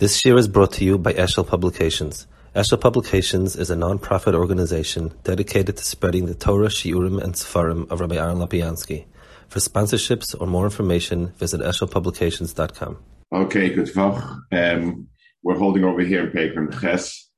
This 0.00 0.24
year 0.24 0.38
is 0.38 0.48
brought 0.48 0.72
to 0.72 0.84
you 0.86 0.96
by 0.96 1.12
Eshel 1.12 1.46
Publications. 1.46 2.26
Eshel 2.56 2.80
Publications 2.80 3.54
is 3.54 3.68
a 3.68 3.76
non-profit 3.76 4.34
organization 4.34 5.12
dedicated 5.24 5.76
to 5.76 5.84
spreading 5.84 6.24
the 6.24 6.34
Torah, 6.34 6.68
Shiurim, 6.68 7.22
and 7.22 7.34
Sefarim 7.34 7.86
of 7.90 8.00
Rabbi 8.00 8.16
Aaron 8.16 8.38
Lopiansky. 8.38 9.04
For 9.48 9.58
sponsorships 9.58 10.34
or 10.40 10.46
more 10.46 10.64
information, 10.64 11.34
visit 11.36 11.60
eshelpublications.com. 11.60 12.96
Okay, 13.30 13.74
good 13.74 13.94
Um, 13.98 15.06
we're 15.42 15.58
holding 15.58 15.84
over 15.84 16.00
here 16.00 16.26
in 16.26 16.30
Pekram 16.30 16.80
Ches. 16.80 17.28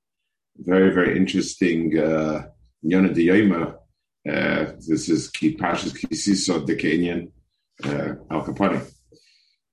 Very, 0.59 0.95
very 0.95 1.17
interesting 1.17 1.99
uh, 1.99 2.47
Yona 2.87 3.13
Diyoma. 3.13 3.75
Uh, 4.25 4.73
this 4.87 5.09
is 5.09 5.31
Ki 5.31 5.57
Pashas 5.57 5.95
de 6.65 6.77
Kenyan 6.77 7.33
uh, 7.83 8.15
Al 8.31 8.45
Kapani. 8.45 8.89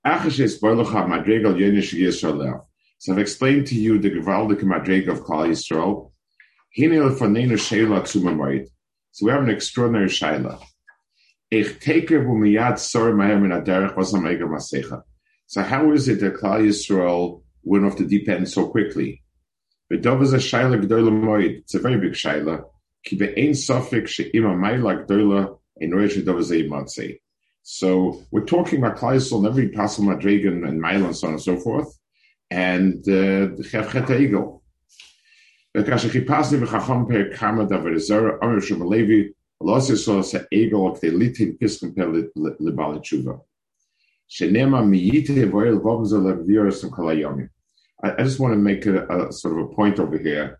Achashes 0.04 0.60
Boilocha 0.60 1.08
Madrigal 1.08 1.54
Yonish 1.54 1.94
Yisrael 1.94 2.66
so 3.00 3.14
I've 3.14 3.20
explained 3.20 3.66
to 3.68 3.76
you 3.76 3.98
the 3.98 4.12
Gewaldige 4.12 4.64
Madrig 4.64 5.08
of 5.08 5.22
Klal 5.22 5.48
Yisrael. 5.48 6.12
So 9.12 9.26
we 9.26 9.32
have 9.32 9.44
an 9.44 9.50
extraordinary 9.50 10.10
Shaila. 10.10 10.62
So 15.48 15.62
how 15.64 15.92
is 15.94 16.10
it 16.10 16.20
that 16.20 16.36
Klal 16.36 16.60
Yisrael 16.68 17.42
went 17.64 17.86
off 17.86 17.96
the 17.96 18.06
deep 18.06 18.28
end 18.28 18.50
so 18.50 18.68
quickly? 18.68 19.24
It's 19.90 20.06
a 20.06 21.80
very 21.80 21.98
big 22.00 22.14
Shaila. 22.14 22.66
So 27.62 28.24
we're 28.32 28.46
talking 28.46 28.80
about 28.80 28.98
Klal 28.98 29.16
Yisrael 29.16 29.38
and 29.38 29.48
every 29.48 29.70
possible 29.70 30.10
Madrig 30.10 30.46
and 30.46 30.82
Mile 30.82 31.06
and 31.06 31.16
so 31.16 31.28
on 31.28 31.34
and 31.36 31.42
so 31.42 31.56
forth 31.56 31.99
and 32.52 33.04
Eagle. 33.06 34.64
Because 35.74 36.04
he 36.04 36.22
passed 36.22 36.52
Chacham 36.52 37.06
per 37.06 37.32
Kama 37.32 37.68
Amir 37.68 38.00
Eagle 40.52 40.92
of 40.92 41.00
the 41.00 41.12
Litin 41.12 41.58
Piskin 41.60 41.96
per 41.96 42.08
Shenema 44.30 44.84
Miyite 44.84 45.44
and 46.84 46.92
Kalayomi. 46.92 47.50
I 48.02 48.24
just 48.24 48.40
want 48.40 48.54
to 48.54 48.58
make 48.58 48.86
a, 48.86 49.06
a, 49.08 49.34
sort 49.34 49.60
of 49.60 49.66
a 49.66 49.76
point 49.76 50.00
over 50.00 50.18
here. 50.18 50.60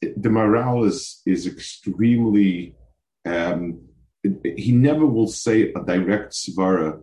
The 0.00 0.28
Maharal 0.28 0.86
is 0.86 1.22
is 1.26 1.46
extremely. 1.46 2.76
Um, 3.24 3.80
he 4.22 4.72
never 4.72 5.06
will 5.06 5.26
say 5.26 5.72
a 5.72 5.82
direct 5.84 6.32
svara 6.32 7.02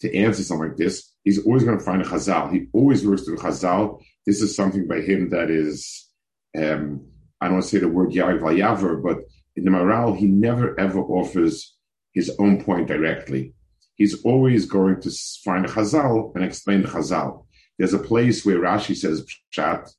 to 0.00 0.16
answer 0.16 0.42
something 0.42 0.68
like 0.68 0.76
this 0.76 1.09
he's 1.24 1.44
always 1.44 1.64
going 1.64 1.78
to 1.78 1.84
find 1.84 2.02
a 2.02 2.04
chazal. 2.04 2.52
He 2.52 2.66
always 2.72 3.06
works 3.06 3.22
through 3.22 3.38
chazal. 3.38 4.02
This 4.26 4.40
is 4.42 4.56
something 4.56 4.86
by 4.86 5.00
him 5.00 5.30
that 5.30 5.50
is, 5.50 6.08
um, 6.56 7.06
I 7.40 7.46
don't 7.46 7.54
want 7.54 7.64
to 7.64 7.70
say 7.70 7.78
the 7.78 7.88
word 7.88 8.10
yav 8.10 8.40
yaver, 8.40 9.02
but 9.02 9.18
in 9.56 9.64
the 9.64 9.70
Maharal, 9.70 10.16
he 10.16 10.26
never 10.26 10.78
ever 10.78 11.00
offers 11.00 11.76
his 12.12 12.30
own 12.38 12.64
point 12.64 12.88
directly. 12.88 13.54
He's 13.94 14.22
always 14.24 14.66
going 14.66 15.00
to 15.02 15.10
find 15.44 15.64
a 15.66 15.68
chazal 15.68 16.34
and 16.34 16.44
explain 16.44 16.82
the 16.82 16.88
chazal. 16.88 17.46
There's 17.78 17.94
a 17.94 17.98
place 17.98 18.44
where 18.44 18.58
Rashi 18.58 18.96
says 18.96 19.26
pshat, 19.54 19.90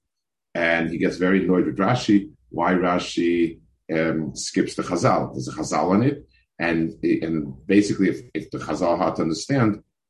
and 0.55 0.89
he 0.89 0.97
gets 0.97 1.17
very 1.17 1.43
annoyed 1.43 1.65
with 1.65 1.77
Rashi. 1.77 2.31
Why 2.49 2.73
Rashi 2.73 3.59
um, 3.95 4.35
skips 4.35 4.75
the 4.75 4.83
chazal? 4.83 5.33
There's 5.33 5.47
a 5.47 5.53
chazal 5.53 5.91
on 5.91 6.03
it, 6.03 6.27
and 6.59 6.93
and 7.03 7.55
basically, 7.65 8.09
if, 8.09 8.21
if 8.33 8.51
the 8.51 8.59
chazal 8.59 8.97
had 8.97 9.15
to 9.17 9.23
understand, 9.23 9.83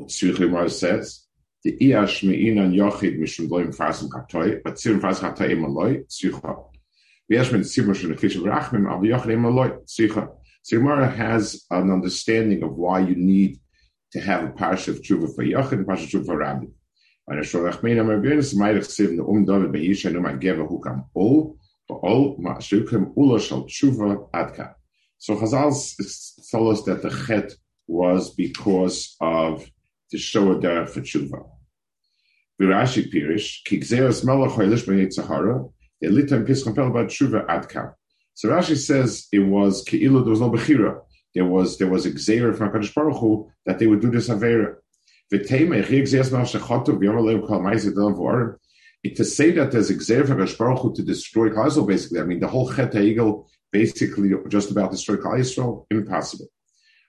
Tzrichimar 0.00 0.70
says, 0.70 1.26
the 1.64 1.76
Iash 1.78 2.22
Me'inan 2.22 2.74
Yochid 2.74 3.18
Mishum 3.18 3.48
Loim 3.48 3.74
Fasim 3.74 4.08
Katoi, 4.08 4.62
but 4.62 4.74
Tzim 4.74 5.00
Fasim 5.00 5.34
Katoi 5.34 5.52
Emaloi, 5.52 6.04
Tzricha. 6.06 6.64
V'yesh 7.30 7.52
Men 7.52 7.62
Tzimur 7.62 7.94
Shem 7.94 8.14
Nefish 8.14 8.36
Rachmim, 8.36 8.90
Av 8.90 9.00
Yochid 9.00 9.34
Emaloi, 9.34 9.84
Tzricha. 9.84 10.28
So 10.62 10.78
Gemara 10.78 11.08
has 11.08 11.64
an 11.70 11.90
understanding 11.90 12.62
of 12.62 12.76
why 12.76 13.00
you 13.00 13.14
need 13.16 13.58
to 14.12 14.20
have 14.20 14.44
a 14.44 14.48
parsha 14.48 14.88
of 14.88 15.00
tshuva 15.00 15.34
for 15.34 15.44
Yochid 15.44 15.72
and 15.72 15.86
parsha 15.86 16.04
of 16.14 16.22
tshuva 16.22 16.26
for 16.26 16.38
Rabbi. 16.38 16.66
And 17.28 17.40
Ashur 17.40 17.70
Rachmein 17.70 18.00
Amar 18.00 18.18
Birnis 18.18 18.54
Mayach 18.54 18.86
Siv 18.86 19.12
Ne'um 19.12 19.44
David 19.46 19.72
Be'yisha 19.72 20.12
Numa 20.12 20.36
Geva 20.36 20.64
Hukam 20.64 21.06
Ol, 21.14 21.56
Ba'ol 21.90 22.38
Ma'ashukim 22.38 23.12
Ula 23.16 23.40
Shal 23.40 23.64
Tshuva 23.64 24.30
Adka. 24.30 24.74
So 25.18 25.34
Chazal 25.36 25.72
tell 26.50 26.70
us 26.70 26.82
that 26.82 27.02
the 27.02 27.10
chet 27.26 27.52
was 27.88 28.34
because 28.34 29.16
of 29.20 29.68
to 30.10 30.18
show 30.18 30.52
a 30.52 30.56
derech 30.56 30.90
for 30.90 31.00
tshuva. 31.00 31.46
Virashi 32.60 33.12
Pirish, 33.12 33.62
Kigzeres 33.66 34.24
Melech 34.24 34.52
Hoilish 34.52 34.84
Tzahara, 34.84 35.70
Elitam 36.02 36.46
Pis 36.46 36.64
Champel 36.64 36.88
about 36.88 37.08
tshuva 37.08 37.46
adka. 37.46 37.94
So 38.34 38.48
Rashi 38.48 38.76
says 38.76 39.28
it 39.32 39.40
was 39.40 39.84
Keilu, 39.84 40.22
there 40.22 40.30
was 40.30 40.40
no 40.40 40.50
Bechira. 40.50 41.00
There 41.34 41.44
was 41.44 41.78
there 41.78 41.88
was 41.88 42.06
a 42.06 42.10
Gzeir 42.10 42.56
from 42.56 42.70
HaKadosh 42.70 42.94
Baruch 42.94 43.18
Hu 43.18 43.50
that 43.66 43.78
they 43.78 43.86
would 43.86 44.00
do 44.00 44.10
this 44.10 44.28
Avera. 44.28 44.76
V'teime, 45.32 45.84
Chigzeres 45.84 46.32
Melech 46.32 46.48
Shechotu, 46.48 46.98
V'yom 46.98 47.46
Kol 47.46 47.60
Ma'izit 47.60 47.94
Del 47.94 48.58
to 49.14 49.24
say 49.24 49.52
that 49.52 49.70
there's 49.70 49.90
a 49.90 49.94
Gzeir 49.94 50.26
from 50.26 50.38
HaKadosh 50.38 50.58
Baruch 50.58 50.80
Hu 50.80 50.94
to 50.94 51.02
destroy 51.02 51.50
Klal 51.50 51.86
basically, 51.86 52.20
I 52.20 52.24
mean, 52.24 52.40
the 52.40 52.48
whole 52.48 52.72
Chet 52.72 52.92
HaEgel 52.92 53.46
basically 53.70 54.32
just 54.48 54.70
about 54.70 54.90
destroy 54.90 55.16
Klal 55.16 55.38
Yisrael, 55.38 55.86
impossible. 55.90 56.46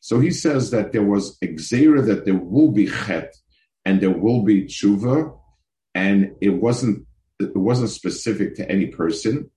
so 0.00 0.20
he 0.20 0.30
says 0.30 0.70
that 0.70 0.92
there 0.92 1.02
was 1.02 1.38
exera 1.38 2.04
that 2.06 2.24
there 2.26 2.36
will 2.36 2.70
be 2.70 2.86
chet 2.86 3.34
and 3.84 4.00
there 4.00 4.10
will 4.10 4.42
be 4.42 4.64
tshuva, 4.64 5.36
and 5.94 6.32
it 6.40 6.50
wasn't 6.50 7.06
it 7.40 7.56
wasn't 7.56 7.90
specific 7.90 8.54
to 8.56 8.70
any 8.70 8.86
person. 8.86 9.50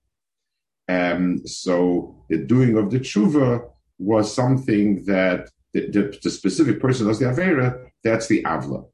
Um, 0.90 1.46
so 1.46 2.26
the 2.30 2.38
doing 2.38 2.78
of 2.78 2.92
the 2.92 3.00
tshuva 3.00 3.70
was 4.00 4.34
something 4.34 5.04
that 5.06 5.50
the, 5.74 5.90
the, 5.92 6.20
the 6.24 6.30
specific 6.30 6.80
person 6.80 7.08
does 7.08 7.20
the 7.20 7.26
avera. 7.26 7.90
That's 8.04 8.28
the 8.28 8.44
avla. 8.44 8.86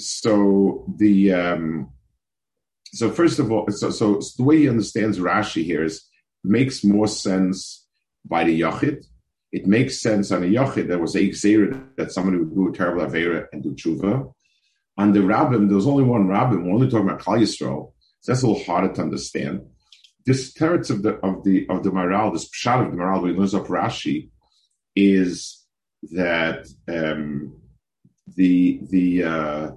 So 0.00 0.92
the 0.98 1.32
um, 1.32 1.92
so 2.86 3.10
first 3.10 3.38
of 3.38 3.52
all, 3.52 3.70
so, 3.70 3.90
so 3.90 4.20
the 4.36 4.42
way 4.42 4.58
he 4.58 4.68
understands 4.68 5.18
Rashi 5.18 5.64
here 5.64 5.84
is 5.84 6.07
makes 6.44 6.84
more 6.84 7.08
sense 7.08 7.86
by 8.24 8.44
the 8.44 8.60
Yachid. 8.60 9.04
It 9.50 9.66
makes 9.66 10.00
sense 10.00 10.30
on 10.30 10.42
a 10.42 10.46
Yachid. 10.46 10.88
There 10.88 10.98
was 10.98 11.14
a 11.16 11.28
Xer 11.28 11.96
that 11.96 12.12
somebody 12.12 12.38
would 12.38 12.54
do 12.54 12.68
a 12.68 12.72
terrible 12.72 13.06
Avera 13.06 13.46
and 13.52 13.62
do 13.62 13.74
Tshuva. 13.74 14.32
On 14.98 15.12
the 15.12 15.20
Rabbim, 15.20 15.68
there 15.68 15.76
was 15.76 15.86
only 15.86 16.02
one 16.02 16.26
Rabbim. 16.26 16.64
We're 16.64 16.74
only 16.74 16.90
talking 16.90 17.08
about 17.08 17.20
Yisrael. 17.20 17.92
So 18.20 18.32
that's 18.32 18.42
a 18.42 18.48
little 18.48 18.64
harder 18.64 18.92
to 18.94 19.02
understand. 19.02 19.62
This 20.26 20.52
teretz 20.52 20.90
of 20.90 21.02
the 21.02 21.14
of 21.20 21.44
the 21.44 21.66
of 21.70 21.84
the 21.84 21.90
Maharal, 21.90 22.32
this 22.32 22.50
pshat 22.50 22.84
of 22.84 22.90
the 22.90 22.98
Maharal, 22.98 23.22
we 23.22 23.32
learns 23.32 23.54
of 23.54 23.68
Rashi, 23.68 24.30
is 24.96 25.64
that 26.10 26.66
um, 26.88 27.60
the 28.36 28.80
the 28.90 29.24
uh, 29.24 29.70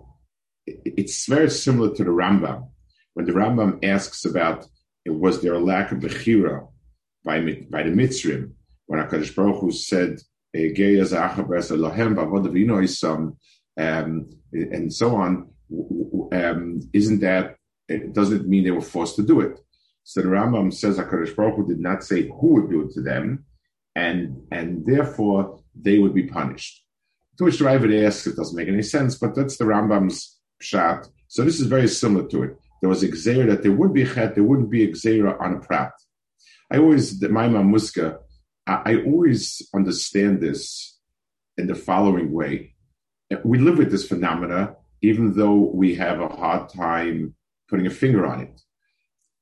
it's 0.65 1.27
very 1.27 1.49
similar 1.49 1.93
to 1.95 2.03
the 2.03 2.09
Rambam 2.09 2.69
when 3.13 3.25
the 3.25 3.31
Rambam 3.31 3.83
asks 3.85 4.25
about 4.25 4.65
was 5.05 5.41
there 5.41 5.53
a 5.53 5.59
lack 5.59 5.91
of 5.91 5.99
bechira 5.99 6.67
by 7.23 7.39
by 7.69 7.83
the 7.83 7.89
Mitzrim 7.89 8.53
when 8.85 8.99
Hakadosh 8.99 9.35
Baruch 9.35 9.61
Hu 9.61 9.71
said, 9.71 10.19
um, 13.77 14.29
and 14.51 14.93
so 14.93 15.15
on, 15.15 15.49
um, 16.33 16.81
isn't 16.91 17.19
that, 17.21 17.55
it 17.87 18.13
doesn't 18.13 18.41
it 18.41 18.47
mean 18.47 18.63
they 18.63 18.71
were 18.71 18.81
forced 18.81 19.15
to 19.15 19.23
do 19.23 19.39
it? 19.39 19.59
So 20.03 20.21
the 20.21 20.27
Rambam 20.27 20.73
says 20.73 20.97
HaKadosh 20.97 21.35
Baruch 21.35 21.55
Hu 21.55 21.67
did 21.67 21.79
not 21.79 22.03
say 22.03 22.23
who 22.27 22.55
would 22.55 22.69
do 22.69 22.81
it 22.81 22.91
to 22.95 23.01
them, 23.01 23.45
and, 23.95 24.41
and 24.51 24.85
therefore 24.85 25.61
they 25.73 25.99
would 25.99 26.13
be 26.13 26.23
punished. 26.23 26.83
To 27.37 27.45
which 27.45 27.59
the 27.59 27.65
Raavad 27.65 28.05
asks, 28.05 28.27
it 28.27 28.35
doesn't 28.35 28.57
make 28.57 28.67
any 28.67 28.83
sense, 28.83 29.15
but 29.15 29.35
that's 29.35 29.57
the 29.57 29.63
Rambam's 29.63 30.39
shot. 30.59 31.07
So 31.27 31.43
this 31.43 31.59
is 31.61 31.67
very 31.67 31.87
similar 31.87 32.27
to 32.27 32.43
it. 32.43 32.57
There 32.81 32.89
was 32.89 33.03
a 33.03 33.07
gzeira 33.07 33.47
that 33.47 33.63
there 33.63 33.71
would 33.71 33.93
be 33.93 34.05
chet, 34.05 34.35
there 34.35 34.43
wouldn't 34.43 34.71
be 34.71 34.83
a 34.83 34.91
gzeira 34.91 35.39
on 35.39 35.53
a 35.53 35.59
prat. 35.59 35.93
I 36.71 36.77
always, 36.77 37.19
the 37.19 37.27
Maima 37.27 37.63
Muska, 37.63 38.17
I, 38.65 38.81
I 38.85 39.03
always 39.03 39.61
understand 39.73 40.41
this 40.41 40.97
in 41.57 41.67
the 41.67 41.75
following 41.75 42.31
way. 42.31 42.75
We 43.43 43.59
live 43.59 43.77
with 43.77 43.91
this 43.91 44.07
phenomena, 44.07 44.75
even 45.01 45.33
though 45.35 45.71
we 45.73 45.95
have 45.95 46.19
a 46.19 46.27
hard 46.27 46.69
time 46.69 47.35
putting 47.69 47.87
a 47.87 47.91
finger 47.91 48.25
on 48.25 48.41
it. 48.41 48.61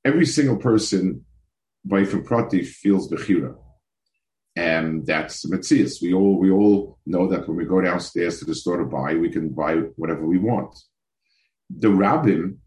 Every 0.05 0.25
single 0.25 0.57
person, 0.57 1.25
by 1.85 2.03
Prati, 2.03 2.63
feels 2.63 3.09
Bechira. 3.09 3.55
And 4.55 5.05
that's 5.05 5.45
Metzias. 5.45 6.01
We 6.01 6.13
all 6.13 6.37
we 6.37 6.51
all 6.51 6.99
know 7.05 7.27
that 7.27 7.47
when 7.47 7.57
we 7.57 7.65
go 7.65 7.81
downstairs 7.81 8.39
to 8.39 8.45
the 8.45 8.55
store 8.55 8.77
to 8.77 8.85
buy, 8.85 9.15
we 9.15 9.29
can 9.29 9.49
buy 9.49 9.75
whatever 9.95 10.25
we 10.25 10.37
want. 10.37 10.77
The 11.69 11.87
rabbim, 11.87 12.57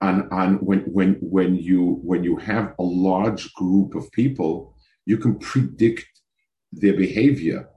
on, 0.00 0.28
on 0.32 0.56
when 0.56 0.80
when 0.80 1.14
when 1.20 1.56
you 1.56 2.00
when 2.02 2.24
you 2.24 2.36
have 2.36 2.74
a 2.78 2.82
large 2.82 3.52
group 3.54 3.94
of 3.94 4.10
people, 4.12 4.74
you 5.06 5.18
can 5.18 5.38
predict 5.38 6.06
their 6.72 6.94
behavior 6.94 7.68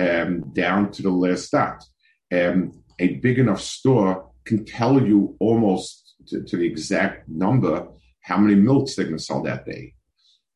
um, 0.00 0.52
down 0.52 0.90
to 0.92 1.02
the 1.02 1.10
last 1.10 1.50
dot. 1.50 1.84
Um, 2.32 2.82
a 2.98 3.14
big 3.16 3.38
enough 3.38 3.60
store 3.60 4.30
can 4.44 4.64
tell 4.64 5.00
you 5.00 5.36
almost 5.40 6.14
to, 6.28 6.42
to 6.42 6.56
the 6.56 6.66
exact 6.66 7.28
number 7.28 7.88
how 8.22 8.38
many 8.38 8.54
milks 8.54 8.94
they're 8.94 9.04
going 9.04 9.16
to 9.16 9.22
sell 9.22 9.42
that 9.42 9.64
day. 9.64 9.94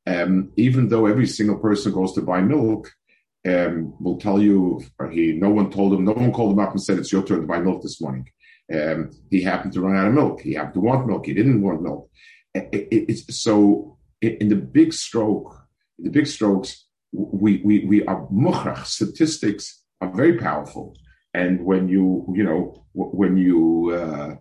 Um, 0.06 0.52
even 0.56 0.88
though 0.88 1.06
every 1.06 1.26
single 1.26 1.58
person 1.58 1.92
goes 1.92 2.12
to 2.14 2.22
buy 2.22 2.40
milk, 2.40 2.90
um, 3.46 3.94
will 4.00 4.18
tell 4.18 4.40
you 4.40 4.82
he 5.10 5.32
no 5.32 5.50
one 5.50 5.70
told 5.70 5.92
him, 5.94 6.04
no 6.04 6.12
one 6.12 6.32
called 6.32 6.52
him 6.52 6.58
up 6.60 6.70
and 6.70 6.82
said 6.82 6.98
it's 6.98 7.12
your 7.12 7.24
turn 7.24 7.40
to 7.40 7.46
buy 7.46 7.60
milk 7.60 7.82
this 7.82 8.00
morning. 8.00 8.28
Um, 8.72 9.10
he 9.30 9.42
happened 9.42 9.72
to 9.74 9.80
run 9.80 9.96
out 9.96 10.08
of 10.08 10.14
milk. 10.14 10.40
He 10.40 10.54
happened 10.54 10.74
to 10.74 10.80
want 10.80 11.06
milk. 11.06 11.26
He 11.26 11.34
didn't 11.34 11.60
want 11.62 11.82
milk. 11.82 12.10
It, 12.54 13.08
it, 13.10 13.32
so 13.32 13.98
in, 14.20 14.48
the 14.48 14.56
big 14.56 14.92
stroke, 14.92 15.54
the 15.98 16.10
big 16.10 16.26
strokes, 16.26 16.86
we 17.12 17.60
we 17.64 17.84
we 17.84 18.04
are 18.06 18.26
mukhrach. 18.28 18.86
Statistics 18.86 19.82
are 20.00 20.10
very 20.10 20.38
powerful, 20.38 20.96
and 21.34 21.64
when 21.64 21.88
you 21.88 22.26
you 22.34 22.44
know 22.44 22.84
when 22.94 23.36
you 23.36 23.90
uh, 23.94 24.36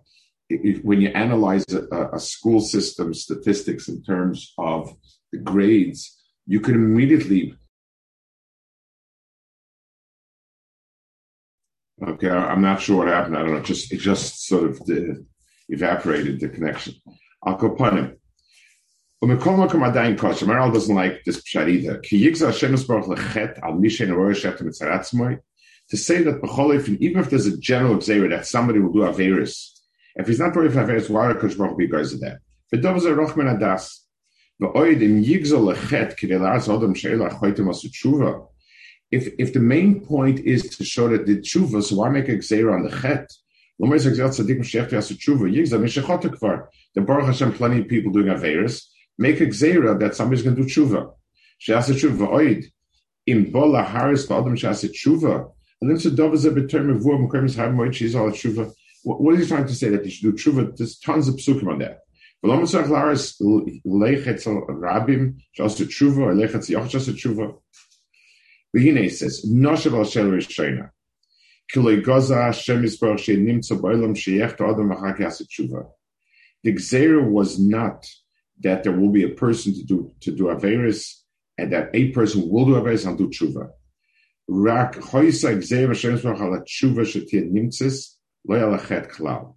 if, 0.48 0.82
when 0.84 1.00
you 1.00 1.08
analyze 1.08 1.64
a, 1.72 2.08
a, 2.12 2.20
school 2.20 2.60
system 2.60 3.14
statistics 3.14 3.88
in 3.88 4.02
terms 4.02 4.52
of 4.58 4.94
the 5.32 5.38
grades, 5.38 6.18
you 6.46 6.60
can 6.60 6.74
immediately. 6.74 7.54
Okay, 12.04 12.28
I'm 12.28 12.62
not 12.62 12.80
sure 12.80 12.98
what 12.98 13.08
happened. 13.08 13.36
I 13.36 13.42
don't 13.42 13.54
know. 13.54 13.62
Just 13.62 13.92
it 13.92 13.98
just 13.98 14.46
sort 14.46 14.64
of 14.64 14.84
the, 14.86 15.24
evaporated 15.68 16.40
the 16.40 16.48
connection. 16.48 16.94
Pun 17.44 17.98
him. 17.98 18.16
Maharal 19.20 20.72
doesn't 20.72 20.94
like 20.94 21.22
this 21.24 21.40
pshat 21.42 21.68
either. 21.68 22.00
To 25.88 25.96
say 25.96 26.22
that 26.22 26.96
even 27.00 27.20
if 27.20 27.30
there's 27.30 27.46
a 27.46 27.56
general 27.58 27.96
xera 27.96 28.30
that 28.30 28.46
somebody 28.46 28.80
will 28.80 28.92
do 28.92 29.00
Averis, 29.00 29.68
if 30.16 30.26
he's 30.26 30.40
not 30.40 30.54
doing 30.54 30.70
Averis, 30.70 31.08
why 31.08 31.32
Kosh 31.34 31.54
Baruch 31.54 31.76
Hu 31.78 31.86
goes 31.86 32.10
to 32.12 32.18
that? 32.18 32.38
But 32.70 32.82
those 32.82 33.06
are 33.06 33.14
Rochman 33.14 33.58
Adas. 33.58 33.98
If 39.12 39.28
if 39.38 39.52
the 39.52 39.60
main 39.60 40.00
point 40.00 40.40
is 40.40 40.62
to 40.76 40.84
show 40.84 41.08
that 41.08 41.26
the 41.26 41.36
tshuva, 41.36 41.82
so 41.82 41.96
why 41.96 42.08
make 42.08 42.28
a 42.28 42.36
xera 42.38 42.74
on 42.74 42.82
the 42.82 42.90
chet? 42.90 43.30
The 43.78 43.88
Baruch 47.00 47.26
Hashem, 47.26 47.52
plenty 47.54 47.80
of 47.80 47.88
people 47.88 48.12
doing 48.12 48.26
Averis 48.26 48.86
make 49.18 49.40
a 49.40 49.46
gzera 49.46 49.98
that 50.00 50.14
somebody's 50.14 50.42
going 50.42 50.56
to 50.56 50.62
do 50.62 50.68
tshuva. 50.68 51.12
She'asa 51.58 51.92
tshuva 51.94 52.28
oid. 52.28 52.64
Im 53.26 53.50
bola 53.50 53.82
haris 53.82 54.26
ba'adam 54.26 54.58
she'asa 54.58 54.88
tshuva. 54.88 55.50
And 55.80 55.90
then 55.90 55.96
Sadov 55.98 56.34
is 56.34 56.44
a 56.44 56.50
beterm 56.50 56.94
of 56.94 57.02
vur 57.02 57.18
mekremis 57.18 57.56
har 57.56 57.68
moed 57.68 57.94
she's 57.94 58.14
all 58.14 58.30
tshuva. 58.30 58.72
What 59.04 59.34
is 59.34 59.40
he 59.40 59.46
trying 59.48 59.66
to 59.66 59.74
say? 59.74 59.88
That 59.88 60.04
you 60.04 60.10
should 60.10 60.36
do 60.36 60.42
tshuva? 60.42 60.76
There's 60.76 60.98
tons 60.98 61.28
of 61.28 61.36
psukim 61.36 61.68
on 61.68 61.78
that. 61.80 62.00
Laris 62.44 62.74
rabim 64.74 65.34
tshuva 65.56 66.34
yoch 66.68 66.92
tshuva. 67.16 67.54
Says. 68.74 69.42
The 76.64 76.72
gzera 76.74 77.28
was 77.28 77.58
not 77.58 78.06
that 78.60 78.84
there 78.84 78.92
will 78.92 79.10
be 79.10 79.24
a 79.24 79.28
person 79.28 79.74
to 79.74 79.82
do 79.82 80.12
to 80.20 80.30
do 80.30 80.44
Averis, 80.44 81.22
and 81.58 81.72
that 81.72 81.90
a 81.92 82.12
person 82.12 82.48
will 82.48 82.64
do 82.64 82.74
Averis 82.74 83.06
and 83.06 83.18
do 83.18 83.28
tshuva. 83.28 83.70
Rak 84.48 84.94
hoisa 84.94 85.56
gzeir 85.56 85.88
Hashem 85.88 86.14
ala 86.16 86.60
tshuva 86.62 87.04
shetir 87.04 87.50
nimtzis 87.52 88.14
lo 88.46 88.56
yalachet 88.56 89.10
klal. 89.10 89.56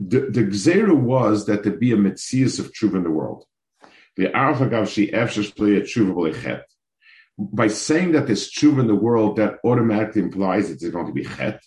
The, 0.00 0.20
the 0.30 0.44
gzera 0.44 0.98
was 0.98 1.46
that 1.46 1.62
there 1.62 1.76
be 1.76 1.92
a 1.92 1.96
mitzias 1.96 2.58
of 2.58 2.72
tshuva 2.72 2.96
in 2.96 3.04
the 3.04 3.10
world. 3.10 3.44
The 4.16 4.32
she. 4.88 5.12
By 7.38 7.68
saying 7.68 8.12
that 8.12 8.26
there's 8.26 8.50
tshuva 8.50 8.80
in 8.80 8.86
the 8.86 8.94
world, 8.94 9.36
that 9.36 9.58
automatically 9.64 10.22
implies 10.22 10.68
there's 10.68 10.92
going 10.92 11.06
to 11.06 11.12
be 11.12 11.24
chet. 11.24 11.62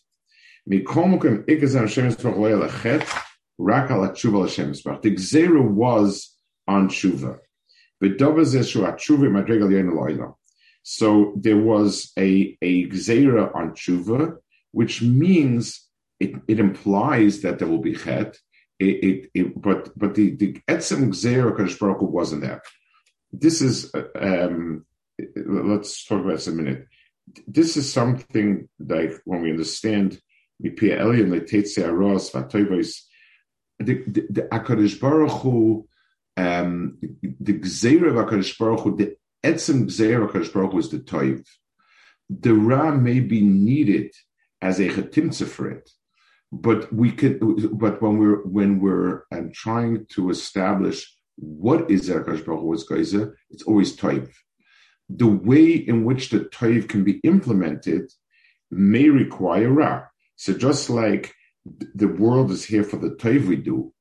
The 0.68 0.82
gzera 5.16 5.64
was 5.64 6.36
on 6.68 6.90
tshuva. 6.90 7.40
So 10.84 11.34
there 11.36 11.58
was 11.58 12.12
a, 12.18 12.58
a 12.62 12.88
gzeira 12.88 13.56
on 13.56 13.72
tshuva, 13.72 14.38
which 14.72 15.02
means 15.02 15.88
it, 16.20 16.36
it 16.48 16.60
implies 16.60 17.42
that 17.42 17.60
there 17.60 17.68
will 17.68 17.82
be 17.82 17.96
chet. 17.96 18.38
It, 18.78 19.04
it, 19.04 19.30
it, 19.34 19.62
but 19.62 19.98
but 19.98 20.16
the 20.16 20.36
the 20.36 20.62
etzem 20.68 21.08
gzeira 21.08 21.56
Kadosh 21.56 21.80
Baruch 21.80 22.02
wasn't 22.02 22.42
there. 22.42 22.62
This 23.32 23.62
is 23.62 23.90
um, 24.20 24.86
let's 25.36 26.06
talk 26.06 26.22
about 26.22 26.36
this 26.36 26.48
a 26.48 26.52
minute. 26.52 26.88
This 27.48 27.78
is 27.78 27.92
something 27.92 28.70
like 28.80 29.14
when 29.26 29.42
we 29.42 29.52
understand 29.52 30.20
the 30.60 30.70
the, 33.78 34.04
the, 34.08 34.28
the 34.30 34.42
Akadosh 34.54 35.00
Baruch 35.02 35.32
Hu 35.42 35.88
um, 36.38 36.98
the 37.40 37.54
Gzeira 37.60 38.10
of 38.10 38.16
HaKadosh 38.16 38.58
Baruch 38.58 38.82
Hu, 38.82 38.96
the 38.96 39.16
Etzem 39.44 39.86
Gzeira 39.86 40.26
of 40.26 40.32
HaKadosh 40.32 40.54
Baruch 40.54 40.72
Hu 40.74 40.80
is 40.80 40.90
the 40.90 41.00
Toiv. 41.00 41.46
The 42.30 42.54
Ra 42.54 42.92
may 42.92 43.20
be 43.20 43.42
needed 43.42 44.12
as 44.62 44.80
a 44.80 44.90
Chetimtza 44.90 45.48
for 45.48 45.70
it, 45.70 45.90
but 46.52 46.92
we 46.92 47.12
could, 47.12 47.40
but 47.78 48.02
when 48.02 48.18
we're, 48.18 48.44
when 48.44 48.80
we're 48.80 49.24
um, 49.32 49.52
trying 49.54 50.06
to 50.10 50.30
establish 50.30 51.16
what 51.38 51.90
is 51.92 52.10
HaKadosh 52.10 52.46
Baruch 52.46 52.62
Hu's 52.62 52.88
Geizer, 52.88 53.34
it's 53.50 53.64
always 53.64 53.96
Toiv. 53.96 54.32
The 55.10 55.28
way 55.28 55.74
in 55.74 56.04
which 56.04 56.30
the 56.30 56.42
Toiv 56.42 56.90
can 56.90 57.04
be 57.04 57.20
implemented 57.24 58.12
may 58.72 59.10
require 59.10 59.70
Ra. 59.70 60.04
So 60.36 60.54
just 60.54 60.90
like 60.90 61.34
the 61.94 62.08
world 62.08 62.52
is 62.52 62.66
here 62.66 62.84
for 62.84 62.98
the 62.98 63.12
Toiv 63.12 63.48
we 63.48 63.56
do, 63.58 63.94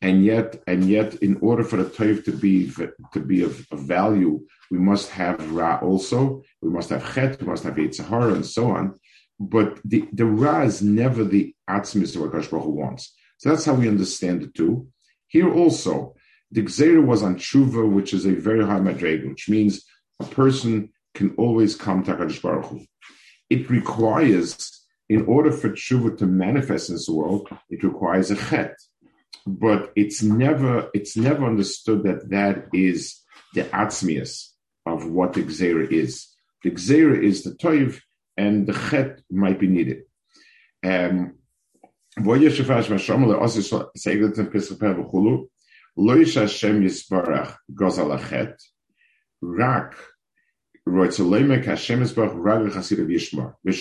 and 0.00 0.24
yet 0.24 0.62
and 0.66 0.84
yet 0.84 1.14
in 1.16 1.38
order 1.40 1.64
for 1.64 1.76
the 1.76 1.84
toiv 1.84 2.24
to 2.24 2.32
be 2.32 2.70
to 3.12 3.20
be 3.20 3.44
of, 3.44 3.66
of, 3.70 3.80
value 3.80 4.44
we 4.70 4.78
must 4.78 5.10
have 5.10 5.52
ra 5.52 5.78
also. 5.80 6.42
We 6.60 6.70
must 6.70 6.90
have 6.90 7.14
chet 7.14 7.40
we 7.40 7.46
must 7.46 7.62
have 7.64 7.76
yitzhar 7.76 8.34
and 8.34 8.44
so 8.44 8.70
on. 8.70 8.98
But 9.38 9.78
the 9.84 10.08
the 10.12 10.26
ra 10.26 10.62
is 10.62 10.82
never 10.82 11.22
the 11.24 11.54
atzmis 11.70 12.16
of 12.16 12.22
what 12.22 12.32
Baruch 12.32 12.66
wants. 12.66 13.14
So 13.38 13.50
that's 13.50 13.64
how 13.64 13.74
we 13.74 13.88
understand 13.88 14.42
the 14.42 14.48
too 14.48 14.88
here 15.32 15.52
also 15.52 16.14
the 16.50 16.62
gzera 16.62 17.04
was 17.04 17.22
on 17.22 17.36
tshuva 17.36 17.90
which 17.90 18.12
is 18.12 18.26
a 18.26 18.34
very 18.34 18.64
high 18.64 18.78
madrega 18.78 19.28
which 19.28 19.48
means 19.48 19.84
a 20.22 20.34
person 20.34 20.90
can 21.14 21.34
always 21.36 21.76
come 21.76 22.02
to 22.04 22.14
Hakadosh 22.14 22.42
Baruch 22.42 22.66
Hu. 22.66 22.86
It 23.50 23.68
requires, 23.68 24.84
in 25.08 25.26
order 25.26 25.52
for 25.52 25.70
tshuva 25.70 26.16
to 26.18 26.26
manifest 26.26 26.88
in 26.88 26.94
this 26.94 27.08
world, 27.08 27.48
it 27.68 27.84
requires 27.84 28.30
a 28.30 28.36
chet 28.36 28.76
but 29.46 29.92
it's 29.96 30.22
never 30.22 30.88
it's 30.94 31.16
never 31.16 31.44
understood 31.46 32.04
that 32.04 32.30
that 32.30 32.68
is 32.72 33.20
the 33.54 33.62
atzmius 33.64 34.48
of 34.86 35.06
what 35.06 35.32
the 35.32 35.42
gzera 35.42 35.90
is. 35.90 36.28
The 36.62 36.70
gzera 36.70 37.22
is 37.22 37.42
the 37.44 37.50
toiv, 37.50 38.00
and 38.36 38.66
the 38.66 38.72
chet 38.72 39.20
might 39.30 39.58
be 39.58 39.66
needed. 39.66 40.02
Um, 40.84 41.34
rak 49.44 49.96
yishmar. 53.08 53.54
Lo 53.64 53.72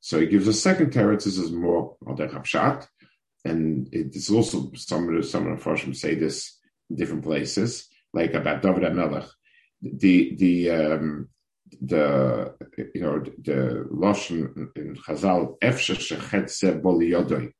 so 0.00 0.20
he 0.20 0.26
gives 0.26 0.46
a 0.46 0.52
second 0.52 0.92
teretz. 0.92 1.24
This 1.24 1.38
is 1.38 1.52
more 1.52 1.96
on 2.06 2.16
the 2.16 2.26
Rapshat 2.26 2.86
and 3.46 3.88
it's 3.92 4.30
also 4.30 4.70
some 4.74 5.14
of 5.14 5.24
some 5.24 5.46
of 5.46 5.62
Farshim 5.62 5.94
say 5.94 6.14
this 6.14 6.58
in 6.90 6.96
different 6.96 7.24
places 7.24 7.88
like 8.12 8.34
about 8.34 8.62
David 8.62 8.82
HaMelech. 8.82 9.28
The 9.82 10.34
the 10.36 10.70
um, 10.70 11.28
the 11.80 12.54
you 12.94 13.02
know 13.02 13.20
the 13.20 13.86
lashon 13.92 14.76
in 14.76 14.96
Chazal 14.96 15.58
efshe 15.60 15.96
shechetze 15.96 16.80
boliyodoi. 16.80 17.52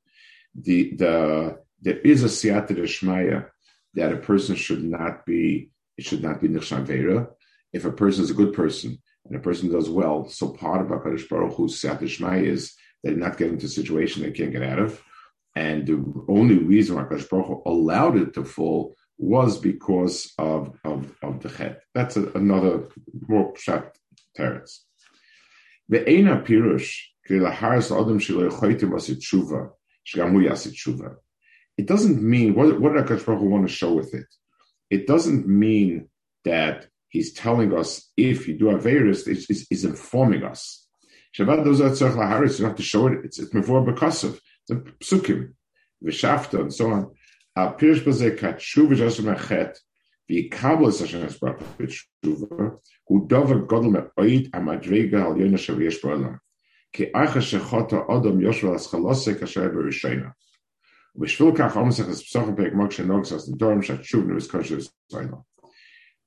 The 0.55 0.97
the 0.97 1.59
there 1.87 2.01
is 2.01 2.25
a 2.25 2.27
siyata 2.27 2.71
deshmaya 2.71 3.47
that 3.95 4.13
a 4.13 4.17
person 4.17 4.57
should 4.57 4.83
not 4.83 5.25
be 5.25 5.71
it 5.97 6.05
should 6.05 6.21
not 6.21 6.41
be 6.41 6.49
nichshan 6.49 7.29
If 7.73 7.85
a 7.85 7.93
person 7.93 8.25
is 8.25 8.31
a 8.31 8.41
good 8.41 8.53
person 8.53 8.99
and 9.25 9.37
a 9.37 9.39
person 9.39 9.71
does 9.71 9.89
well, 9.89 10.29
so 10.29 10.49
part 10.49 10.81
of 10.81 10.89
Hakadosh 10.89 11.29
Baruch 11.29 11.55
Hu's 11.55 11.81
siyata 11.81 12.01
deshmaya 12.01 12.45
is 12.45 12.75
they're 13.03 13.15
not 13.15 13.39
getting 13.39 13.55
into 13.55 13.67
a 13.67 13.69
situation 13.69 14.23
they 14.23 14.33
can't 14.33 14.51
get 14.51 14.65
out 14.65 14.81
of, 14.81 15.01
and 15.55 15.87
the 15.87 15.99
only 16.29 16.59
reason 16.59 16.97
Hakadosh 16.97 17.31
Baruch 17.31 17.47
Hu 17.47 17.63
allowed 17.65 18.17
it 18.17 18.35
to 18.35 18.45
fall 18.45 18.97
was 19.17 19.57
because 19.57 20.33
of, 20.39 20.77
of, 20.85 21.15
of 21.23 21.41
the 21.41 21.49
chet. 21.49 21.83
That's 21.95 22.17
a, 22.17 22.25
another 22.33 22.89
more 23.29 23.55
pshat 23.55 23.93
teretz. 24.37 24.81
Ve'ena 25.91 26.45
pirush 26.45 26.95
it 31.77 31.87
doesn't 31.87 32.23
mean 32.23 32.55
what 32.55 32.81
what 32.81 32.95
did 32.95 33.05
Akash 33.05 33.25
Baruch 33.25 33.41
Hu 33.41 33.49
want 33.49 33.69
to 33.69 33.73
show 33.73 33.93
with 33.93 34.15
it? 34.15 34.27
It 34.91 35.07
doesn't 35.07 35.47
mean 35.47 36.09
that 36.45 36.87
he's 37.09 37.33
telling 37.33 37.77
us 37.77 38.11
if 38.17 38.47
you 38.47 38.57
do 38.57 38.67
Averis, 38.67 39.27
it's, 39.27 39.67
it's, 39.71 39.85
informing 39.85 40.45
us. 40.45 40.87
Shabbat 41.37 41.65
does 41.65 41.81
Atzach 41.81 42.15
Laharis, 42.15 42.59
you 42.59 42.63
don't 42.65 42.71
have 42.71 42.77
to 42.77 42.83
show 42.83 43.09
it, 43.09 43.25
it's, 43.25 43.39
it's 43.39 43.51
before 43.51 43.85
Bekasov, 43.85 44.39
it's 44.69 44.71
a 44.71 44.77
psukim, 44.77 45.53
v'shafta, 46.05 46.61
and 46.61 46.73
so 46.73 46.91
on. 46.91 47.11
Pirish 47.57 48.05
Bazeh 48.05 48.39
Katshuv 48.39 48.89
Vishashem 48.89 49.35
Echet, 49.37 49.77
V'yikablis 50.31 51.01
Hashem 51.01 51.27
Esbach 51.27 51.63
V'tshuva, 51.79 52.79
Hu 53.09 53.27
Dover 53.27 53.63
Godel 53.63 53.93
Me'oid 53.93 54.51
Amadvega 54.51 55.21
Al 55.25 55.39
Yonah 55.39 55.57
Shav 55.57 55.83
Yesh 55.83 56.01
Ba'olam. 56.01 56.39
Ki 56.93 57.11
Acha 57.15 57.41
Shechoto 57.41 58.07
Odom 58.09 58.39
Yoshua 58.41 58.77
Aschalosek 58.77 59.43
Asher 59.43 59.71
Berishayna. 59.71 60.33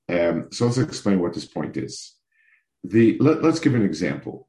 Um, 0.08 0.48
so 0.50 0.66
let's 0.66 0.78
explain 0.78 1.20
what 1.20 1.34
this 1.34 1.44
point 1.44 1.76
is. 1.76 2.16
The 2.82 3.16
let, 3.20 3.44
us 3.44 3.60
give 3.60 3.74
an 3.74 3.84
example. 3.84 4.48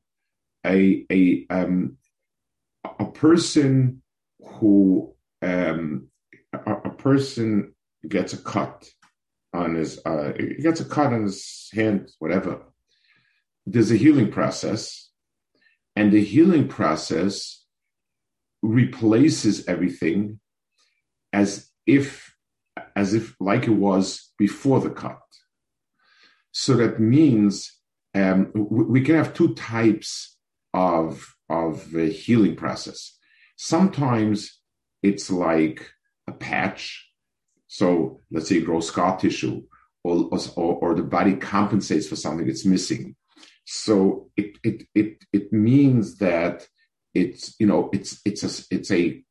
A 0.65 1.05
a 1.11 1.45
um, 1.49 1.97
a 2.99 3.05
person 3.05 4.01
who 4.39 5.13
um, 5.41 6.07
a, 6.53 6.57
a, 6.57 6.89
person 6.91 7.75
gets 8.07 8.33
a 8.33 8.37
cut 8.37 8.89
on 9.53 9.75
his 9.75 9.99
uh, 10.05 10.33
he 10.37 10.61
gets 10.61 10.79
a 10.79 10.85
cut 10.85 11.13
on 11.13 11.23
his 11.23 11.69
hand, 11.73 12.11
whatever. 12.19 12.61
There's 13.65 13.91
a 13.91 13.97
healing 13.97 14.31
process, 14.31 15.09
and 15.95 16.11
the 16.11 16.23
healing 16.23 16.67
process 16.67 17.60
replaces 18.61 19.67
everything 19.67 20.39
as 21.33 21.69
if, 21.85 22.35
as 22.95 23.13
if 23.13 23.35
like 23.39 23.63
it 23.63 23.71
was 23.71 24.31
before 24.37 24.79
the 24.79 24.89
cut. 24.89 25.19
So 26.51 26.75
that 26.77 26.99
means 26.99 27.77
um, 28.13 28.51
we 28.53 29.01
can 29.01 29.15
have 29.15 29.33
two 29.33 29.53
types 29.55 30.37
of 30.73 31.35
of 31.49 31.91
healing 31.91 32.55
process. 32.55 33.17
Sometimes 33.57 34.59
it's 35.03 35.29
like 35.29 35.91
a 36.27 36.31
patch. 36.31 37.09
So 37.67 38.21
let's 38.31 38.49
say 38.49 38.61
grow 38.61 38.79
scar 38.79 39.17
tissue, 39.17 39.63
or, 40.03 40.29
or, 40.55 40.75
or 40.75 40.95
the 40.95 41.03
body 41.03 41.35
compensates 41.35 42.07
for 42.07 42.15
something 42.15 42.47
it's 42.47 42.65
missing. 42.65 43.15
So 43.65 44.29
it 44.35 44.57
it 44.63 44.87
it 44.95 45.23
it 45.31 45.53
means 45.53 46.17
that 46.17 46.67
it's 47.13 47.55
you 47.59 47.67
know 47.67 47.89
it's 47.93 48.21
it's 48.25 48.43
a 48.43 48.75
it's 48.75 48.91
a 48.91 49.23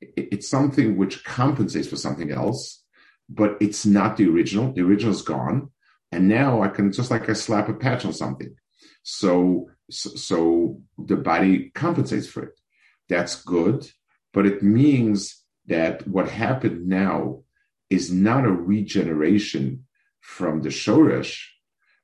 it's 0.00 0.48
something 0.48 0.96
which 0.96 1.24
compensates 1.24 1.88
for 1.88 1.96
something 1.96 2.30
else, 2.30 2.82
but 3.28 3.56
it's 3.60 3.86
not 3.86 4.16
the 4.16 4.28
original. 4.28 4.72
The 4.72 4.82
original 4.82 5.14
is 5.14 5.22
gone, 5.22 5.70
and 6.12 6.28
now 6.28 6.62
I 6.62 6.68
can 6.68 6.92
just 6.92 7.10
like 7.10 7.28
I 7.28 7.32
slap 7.32 7.68
a 7.68 7.74
patch 7.74 8.04
on 8.04 8.12
something. 8.12 8.54
So 9.02 9.70
so, 9.90 10.80
the 10.98 11.16
body 11.16 11.70
compensates 11.74 12.26
for 12.26 12.44
it. 12.44 12.60
That's 13.08 13.42
good, 13.42 13.90
but 14.32 14.46
it 14.46 14.62
means 14.62 15.42
that 15.66 16.06
what 16.08 16.28
happened 16.28 16.86
now 16.86 17.42
is 17.90 18.10
not 18.10 18.46
a 18.46 18.52
regeneration 18.52 19.84
from 20.20 20.62
the 20.62 20.70
shoresh, 20.70 21.44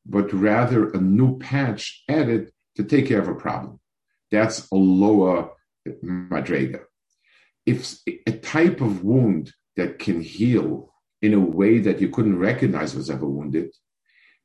but 0.05 0.33
rather 0.33 0.91
a 0.91 1.01
new 1.01 1.39
patch 1.39 2.03
added 2.09 2.53
to 2.77 2.85
take 2.85 3.09
care 3.09 3.21
of 3.21 3.29
a 3.29 3.35
problem. 3.35 3.80
That's 4.31 4.69
a 4.71 4.77
lower 4.77 5.51
madrega. 5.87 6.83
If 7.67 7.99
a 8.27 8.33
type 8.33 8.81
of 8.81 9.05
wound 9.05 9.53
that 9.77 9.99
can 9.99 10.21
heal 10.21 10.93
in 11.23 11.35
a 11.35 11.41
way 11.41 11.79
that 11.79 12.01
you 12.01 12.09
couldn't 12.09 12.39
recognize 12.39 12.95
was 12.95 13.11
ever 13.11 13.27
wounded 13.27 13.71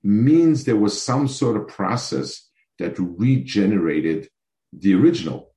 means 0.03 0.63
there 0.63 0.75
was 0.75 1.01
some 1.01 1.27
sort 1.27 1.57
of 1.57 1.67
process 1.67 2.49
that 2.79 2.99
regenerated 2.99 4.29
the 4.73 4.93
original. 4.93 5.53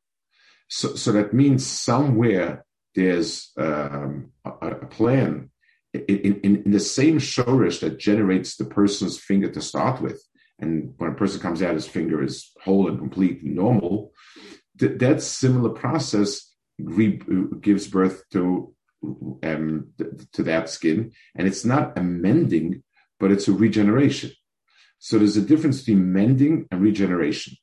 So, 0.69 0.95
so 0.95 1.13
that 1.13 1.35
means 1.35 1.67
somewhere 1.67 2.65
there's 2.95 3.51
um, 3.57 4.33
a, 4.45 4.51
a, 4.51 4.87
plan 4.87 5.51
in, 5.93 6.03
in, 6.07 6.63
in, 6.65 6.71
the 6.71 6.81
same 6.81 7.19
shorish 7.19 7.81
that 7.81 7.99
generates 7.99 8.57
the 8.57 8.65
person's 8.65 9.19
finger 9.19 9.51
to 9.51 9.61
start 9.61 10.01
with. 10.01 10.23
And 10.59 10.95
when 10.97 11.11
a 11.11 11.15
person 11.15 11.41
comes 11.41 11.63
out, 11.63 11.75
his 11.75 11.87
finger 11.87 12.23
is 12.23 12.51
whole 12.65 12.89
and 12.89 12.99
complete 12.99 13.43
and 13.43 13.55
normal. 13.55 14.13
Th- 14.79 14.99
that 14.99 15.23
similar 15.23 15.71
process 15.71 16.53
re- 16.79 17.21
gives 17.61 17.87
birth 17.87 18.25
to 18.33 18.75
um, 19.45 19.93
to 20.33 20.43
that 20.43 20.69
skin, 20.69 21.13
and 21.37 21.47
it's 21.47 21.65
not 21.65 21.97
a 21.97 22.03
mending, 22.03 22.83
but 23.21 23.31
it's 23.31 23.47
a 23.47 23.53
regeneration. 23.53 24.33
So 24.99 25.19
there's 25.19 25.37
a 25.37 25.43
difference 25.43 25.81
between 25.81 26.13
mending 26.13 26.67
and 26.73 26.83
regeneration. 26.83 27.57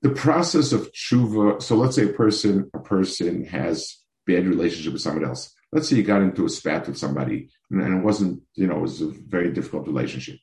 The 0.00 0.10
process 0.10 0.72
of 0.72 0.90
tshuva. 0.92 1.60
So 1.62 1.76
let's 1.76 1.96
say 1.96 2.04
a 2.04 2.12
person 2.12 2.70
a 2.72 2.78
person 2.78 3.44
has 3.44 3.98
bad 4.26 4.46
relationship 4.46 4.92
with 4.92 5.02
someone 5.02 5.24
else. 5.24 5.52
Let's 5.72 5.88
say 5.88 5.96
you 5.96 6.02
got 6.02 6.22
into 6.22 6.46
a 6.46 6.48
spat 6.48 6.86
with 6.86 6.96
somebody 6.96 7.50
and 7.70 7.98
it 7.98 8.04
wasn't, 8.04 8.42
you 8.54 8.66
know, 8.66 8.78
it 8.78 8.82
was 8.82 9.02
a 9.02 9.08
very 9.08 9.52
difficult 9.52 9.86
relationship. 9.86 10.38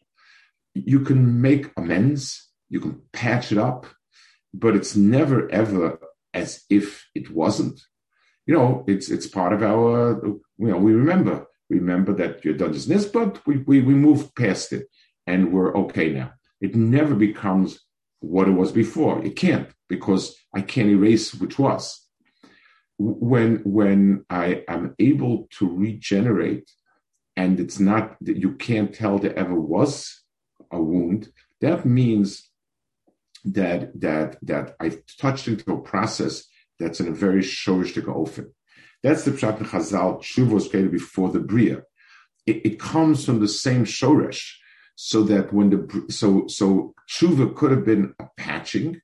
You 0.75 0.99
can 0.99 1.41
make 1.41 1.71
amends, 1.77 2.51
you 2.69 2.79
can 2.79 3.01
patch 3.11 3.51
it 3.51 3.57
up, 3.57 3.87
but 4.53 4.75
it's 4.75 4.95
never 4.95 5.49
ever 5.51 5.99
as 6.33 6.63
if 6.69 7.07
it 7.15 7.31
wasn't. 7.31 7.79
You 8.45 8.53
know, 8.53 8.83
it's 8.87 9.09
it's 9.09 9.27
part 9.27 9.53
of 9.53 9.63
our, 9.63 10.21
you 10.23 10.41
know, 10.57 10.77
we 10.77 10.93
remember. 10.93 11.47
Remember 11.67 12.13
that 12.13 12.45
you've 12.45 12.59
done 12.59 12.73
this, 12.73 13.05
but 13.05 13.45
we, 13.47 13.57
we, 13.57 13.81
we 13.81 13.95
moved 13.95 14.35
past 14.35 14.71
it 14.71 14.87
and 15.25 15.51
we're 15.51 15.75
okay 15.75 16.11
now. 16.11 16.31
It 16.61 16.75
never 16.75 17.15
becomes 17.15 17.79
what 18.19 18.47
it 18.47 18.51
was 18.51 18.71
before. 18.71 19.25
It 19.25 19.35
can't 19.35 19.69
because 19.89 20.35
I 20.53 20.61
can't 20.61 20.89
erase 20.89 21.33
which 21.33 21.57
was 21.57 22.05
when 22.97 23.57
when 23.63 24.25
I 24.29 24.63
am 24.67 24.95
able 24.99 25.47
to 25.57 25.69
regenerate, 25.69 26.69
and 27.35 27.59
it's 27.59 27.79
not 27.79 28.15
that 28.21 28.37
you 28.37 28.53
can't 28.53 28.93
tell 28.93 29.19
there 29.19 29.37
ever 29.37 29.59
was 29.59 30.21
a 30.71 30.81
wound, 30.81 31.29
that 31.61 31.85
means 31.85 32.49
that 33.43 33.99
that 33.99 34.37
that 34.41 34.75
I've 34.79 35.01
touched 35.19 35.47
into 35.47 35.71
a 35.71 35.81
process 35.81 36.43
that's 36.79 36.99
in 36.99 37.07
a 37.07 37.11
very 37.11 37.41
shorishtik 37.41 38.05
ofen. 38.05 38.47
That's 39.03 39.23
the 39.23 39.31
pshat 39.31 39.59
Chazal. 39.59 40.19
Tshuva 40.19 40.51
was 40.51 40.67
created 40.67 40.91
before 40.91 41.29
the 41.29 41.39
bria. 41.39 41.83
It, 42.45 42.65
it, 42.65 42.79
comes 42.79 43.25
from 43.25 43.39
the 43.39 43.47
same 43.47 43.85
shoresh, 43.85 44.53
so 44.95 45.23
that 45.23 45.53
when 45.53 45.69
the 45.69 46.05
so 46.09 46.47
so 46.47 46.93
tshuva 47.09 47.55
could 47.55 47.71
have 47.71 47.85
been 47.85 48.13
a 48.19 48.27
patching, 48.37 49.01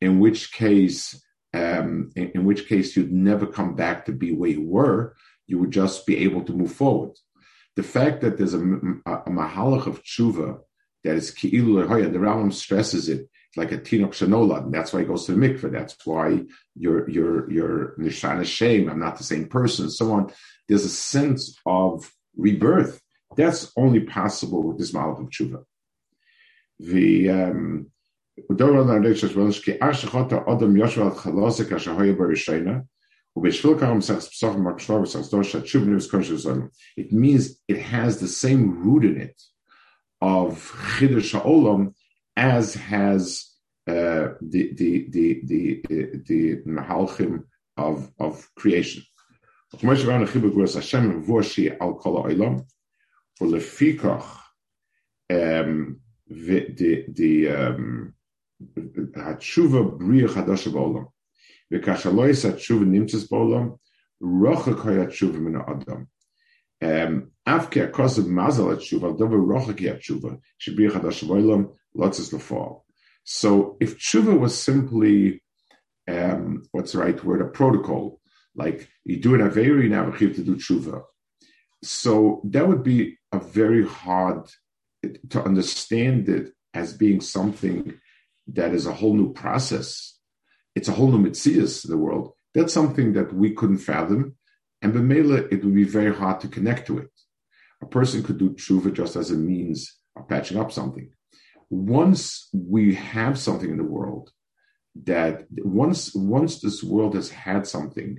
in 0.00 0.18
which 0.18 0.52
case 0.52 1.22
um, 1.54 2.10
in, 2.16 2.30
in, 2.34 2.44
which 2.44 2.66
case 2.66 2.96
you'd 2.96 3.12
never 3.12 3.46
come 3.46 3.74
back 3.74 4.06
to 4.06 4.12
be 4.12 4.32
where 4.32 4.50
you 4.50 4.66
were. 4.66 5.14
You 5.46 5.58
would 5.58 5.70
just 5.70 6.06
be 6.06 6.16
able 6.18 6.42
to 6.44 6.52
move 6.52 6.72
forward. 6.72 7.12
The 7.76 7.82
fact 7.82 8.22
that 8.22 8.38
there's 8.38 8.54
a, 8.54 8.60
a, 8.60 9.12
a 9.26 9.30
mahalach 9.30 9.86
of 9.86 10.02
tshuva 10.02 10.60
that 11.04 11.16
is 11.16 11.30
ki'ilu 11.32 12.12
the 12.12 12.18
Rambam 12.18 12.52
stresses 12.52 13.08
it 13.08 13.28
like 13.56 13.72
a 13.72 13.78
tinok 13.78 14.10
shanola, 14.10 14.64
and 14.64 14.72
that's 14.72 14.92
why 14.92 15.00
he 15.00 15.06
goes 15.06 15.26
to 15.26 15.32
the 15.32 15.38
mikveh. 15.38 15.70
That's 15.70 15.96
why 16.06 16.42
you're 16.74 17.08
you're 17.10 17.50
you're 17.50 17.94
nishana 17.98 18.44
shame. 18.44 18.88
I'm 18.88 19.00
not 19.00 19.18
the 19.18 19.24
same 19.24 19.46
person, 19.46 19.90
so 19.90 20.12
on. 20.12 20.32
There's 20.68 20.84
a 20.84 20.88
sense 20.88 21.58
of 21.66 22.10
rebirth 22.36 23.02
that's 23.36 23.72
only 23.76 24.00
possible 24.00 24.62
with 24.62 24.78
this 24.78 24.92
malach 24.92 25.20
of 25.20 25.30
tshuva. 25.30 25.64
The 26.78 27.30
um, 27.30 27.90
it 28.36 28.50
means 37.12 37.60
it 37.68 37.78
has 37.78 38.20
the 38.20 38.28
same 38.28 38.82
root 38.82 39.04
in 39.04 39.20
it 39.20 39.42
of 40.22 40.72
Chiddush 40.96 41.32
Ha'olam 41.32 41.94
as 42.36 42.74
has 42.74 43.50
uh, 43.88 44.28
the 44.40 44.72
the 44.74 45.08
the 45.10 45.40
the 45.44 45.82
the 46.28 46.56
Mahalchim 46.64 47.42
of 47.76 48.12
of 48.20 48.48
creation. 48.54 49.02
Um, 49.74 49.80
the 56.28 56.66
the 56.78 57.04
the 57.08 57.48
um, 57.48 58.14
bria 58.70 60.28
chadasha 60.28 60.70
min. 65.40 66.06
Afke 66.82 67.90
akosav 67.90 68.26
mazal 68.26 68.74
hatshuva, 68.74 69.16
dover 69.16 69.38
rochak 69.38 69.78
hatshuva, 69.78 70.40
shebria 70.60 70.90
chadasha 70.90 71.28
b'olam, 71.28 71.72
lotzes 71.96 72.32
lefal. 72.32 72.82
So 73.24 73.76
if 73.80 73.98
tshuva 73.98 74.38
was 74.38 74.60
simply, 74.60 75.42
um, 76.08 76.64
what's 76.72 76.92
the 76.92 76.98
right 76.98 77.22
word, 77.24 77.40
a 77.40 77.46
protocol, 77.46 78.20
like 78.54 78.88
you 79.04 79.20
do 79.20 79.34
an 79.34 79.40
averi, 79.40 79.88
now 79.88 80.04
we 80.04 80.26
have 80.26 80.36
to 80.36 80.42
do 80.42 80.56
tshuva. 80.56 81.02
So 81.82 82.40
that 82.44 82.66
would 82.66 82.82
be 82.82 83.18
a 83.32 83.38
very 83.38 83.86
hard 83.86 84.48
to 85.30 85.42
understand 85.42 86.28
it 86.28 86.52
as 86.74 86.96
being 86.96 87.20
something 87.20 87.98
that 88.48 88.72
is 88.72 88.86
a 88.86 88.92
whole 88.92 89.14
new 89.14 89.32
process. 89.32 90.18
It's 90.74 90.88
a 90.88 90.92
whole 90.92 91.10
new 91.10 91.28
mitzias 91.28 91.84
in 91.84 91.90
the 91.90 91.98
world. 91.98 92.32
That's 92.54 92.72
something 92.72 93.14
that 93.14 93.32
we 93.32 93.52
couldn't 93.52 93.78
fathom. 93.78 94.36
And 94.82 94.92
Bemela, 94.92 95.50
it 95.52 95.64
would 95.64 95.74
be 95.74 95.84
very 95.84 96.14
hard 96.14 96.40
to 96.40 96.48
connect 96.48 96.86
to 96.88 96.98
it. 96.98 97.10
A 97.82 97.86
person 97.86 98.22
could 98.22 98.38
do 98.38 98.50
tshuva 98.50 98.92
just 98.92 99.16
as 99.16 99.30
a 99.30 99.34
means 99.34 99.98
of 100.16 100.28
patching 100.28 100.58
up 100.58 100.72
something. 100.72 101.10
Once 101.70 102.48
we 102.52 102.94
have 102.94 103.38
something 103.38 103.70
in 103.70 103.78
the 103.78 103.84
world 103.84 104.30
that 105.04 105.46
once 105.50 106.14
once 106.14 106.60
this 106.60 106.82
world 106.82 107.14
has 107.14 107.30
had 107.30 107.66
something 107.66 108.18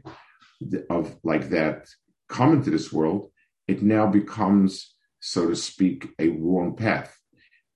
of 0.90 1.16
like 1.24 1.50
that 1.50 1.88
come 2.30 2.54
into 2.54 2.72
this 2.72 2.92
world, 2.92 3.30
it 3.68 3.84
now 3.84 4.08
becomes 4.08 4.94
so 5.26 5.48
to 5.48 5.56
speak, 5.56 6.10
a 6.20 6.28
wrong 6.28 6.76
path. 6.76 7.18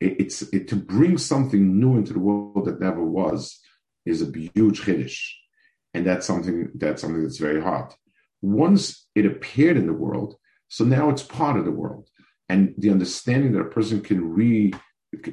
It, 0.02 0.20
it's 0.20 0.42
it, 0.54 0.68
to 0.68 0.76
bring 0.76 1.18
something 1.18 1.80
new 1.80 1.96
into 1.96 2.12
the 2.12 2.20
world 2.20 2.66
that 2.66 2.82
never 2.82 3.02
was 3.02 3.58
is 4.06 4.22
a 4.22 4.30
huge 4.54 4.82
chiddush, 4.82 5.32
and 5.94 6.06
that's 6.06 6.28
something 6.28 6.72
that's 6.76 7.02
something 7.02 7.24
that's 7.24 7.38
very 7.38 7.62
hard. 7.62 7.94
Once 8.42 9.08
it 9.16 9.26
appeared 9.26 9.78
in 9.78 9.88
the 9.88 9.94
world, 9.94 10.36
so 10.68 10.84
now 10.84 11.10
it's 11.10 11.24
part 11.24 11.58
of 11.58 11.66
the 11.66 11.72
world, 11.72 12.10
and 12.50 12.74
the 12.78 12.90
understanding 12.90 13.52
that 13.54 13.62
a 13.62 13.66
person 13.66 14.02
can 14.02 14.34
re 14.34 14.74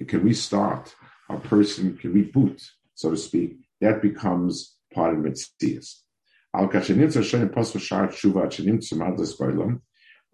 can 0.09 0.23
restart, 0.23 0.95
a 1.29 1.39
person 1.39 1.97
can 1.97 2.15
reboot, 2.15 2.63
so 2.95 3.11
to 3.11 3.17
speak, 3.17 3.57
that 3.81 4.01
becomes 4.01 4.77
part 4.93 5.15
of 5.15 5.21
mitzvahs. 5.21 6.01
Al 6.55 6.69
pasva 6.69 7.81
shar 7.81 8.09
tshuva 8.09 8.47
kashenim 8.47 8.79
tzumad 8.79 9.19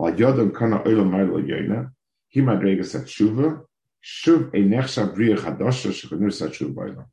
Kana 0.00 1.90
he 2.28 2.40
madregas 2.40 2.94
at 2.94 3.06
Shuva, 3.06 3.62
Shuv 4.02 4.48
a 4.54 4.62
Nechsha 4.62 5.14
Bria 5.14 5.36
Chadosha 5.36 5.90
Shechanus 5.90 6.44
at 6.44 6.52
Shuv 6.52 7.04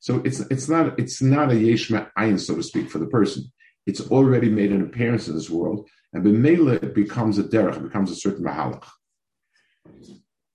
So 0.00 0.20
it's 0.24 0.40
it's 0.40 0.68
not 0.68 0.98
it's 0.98 1.22
not 1.22 1.52
a 1.52 1.54
Yeshma 1.54 2.10
Ayin, 2.18 2.40
so 2.40 2.56
to 2.56 2.62
speak, 2.62 2.90
for 2.90 2.98
the 2.98 3.06
person. 3.06 3.44
It's 3.86 4.00
already 4.00 4.48
made 4.48 4.70
an 4.72 4.82
appearance 4.82 5.28
in 5.28 5.34
this 5.34 5.50
world, 5.50 5.88
and 6.12 6.24
b'meila 6.24 6.82
it 6.82 6.94
becomes 6.94 7.38
a 7.38 7.44
derech, 7.44 7.82
becomes 7.82 8.10
a 8.10 8.14
certain 8.14 8.44
mahalach. 8.44 8.84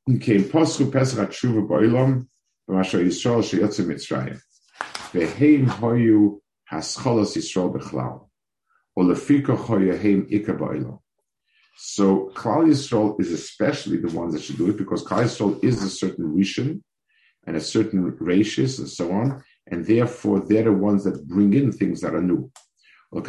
Pesach 0.07 0.93
at 1.19 1.31
shuva 1.31 1.67
ba'olam 1.67 2.27
b'masher 2.69 3.03
Yisrael 3.05 3.43
sheyotze 3.43 3.83
Mitzrayim. 3.85 4.39
Veheim 5.11 5.65
hoyu 5.65 6.39
Yisrael 6.71 8.29
hoyu 9.57 10.01
heim. 10.01 10.99
So 11.79 12.31
Klal 12.33 12.67
Yisrael 12.67 13.19
is 13.19 13.31
especially 13.31 13.97
the 13.97 14.09
ones 14.09 14.33
that 14.33 14.41
should 14.41 14.57
do 14.57 14.69
it 14.69 14.77
because 14.77 15.03
Klal 15.03 15.23
Yisrael 15.25 15.63
is 15.63 15.83
a 15.83 15.89
certain 15.89 16.33
rishon 16.33 16.81
and 17.45 17.57
a 17.57 17.61
certain 17.61 18.15
ratius 18.19 18.79
and 18.79 18.89
so 18.89 19.11
on, 19.11 19.43
and 19.67 19.85
therefore 19.85 20.39
they're 20.39 20.63
the 20.63 20.71
ones 20.71 21.03
that 21.03 21.27
bring 21.27 21.53
in 21.53 21.71
things 21.71 22.01
that 22.01 22.15
are 22.15 22.21
new. 22.21 22.49
So 23.13 23.23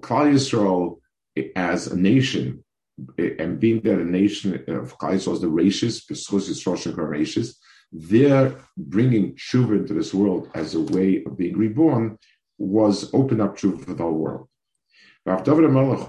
Klal 0.00 0.32
Yisrael 0.32 1.00
as 1.56 1.86
a 1.88 1.96
nation, 1.98 2.64
and 3.18 3.60
being 3.60 3.80
that 3.80 4.00
a 4.00 4.04
nation 4.04 4.54
of 4.68 4.96
Klal 4.98 5.14
Yisrael 5.14 5.32
is 5.34 5.40
the 5.40 5.48
ratius, 5.48 6.04
because 6.04 6.48
Yisrael 6.48 6.96
ratius, 7.08 7.58
their 7.90 8.54
bringing 8.76 9.34
tshuva 9.34 9.78
into 9.78 9.94
this 9.94 10.14
world 10.14 10.50
as 10.54 10.74
a 10.74 10.80
way 10.80 11.24
of 11.24 11.36
being 11.36 11.56
reborn 11.56 12.18
was 12.58 13.12
open 13.12 13.40
up 13.40 13.56
tshuva 13.56 13.84
for 13.84 13.94
the 13.94 14.02
whole 14.02 14.12
world. 14.12 14.48
David 15.26 15.70
Melech 15.70 16.08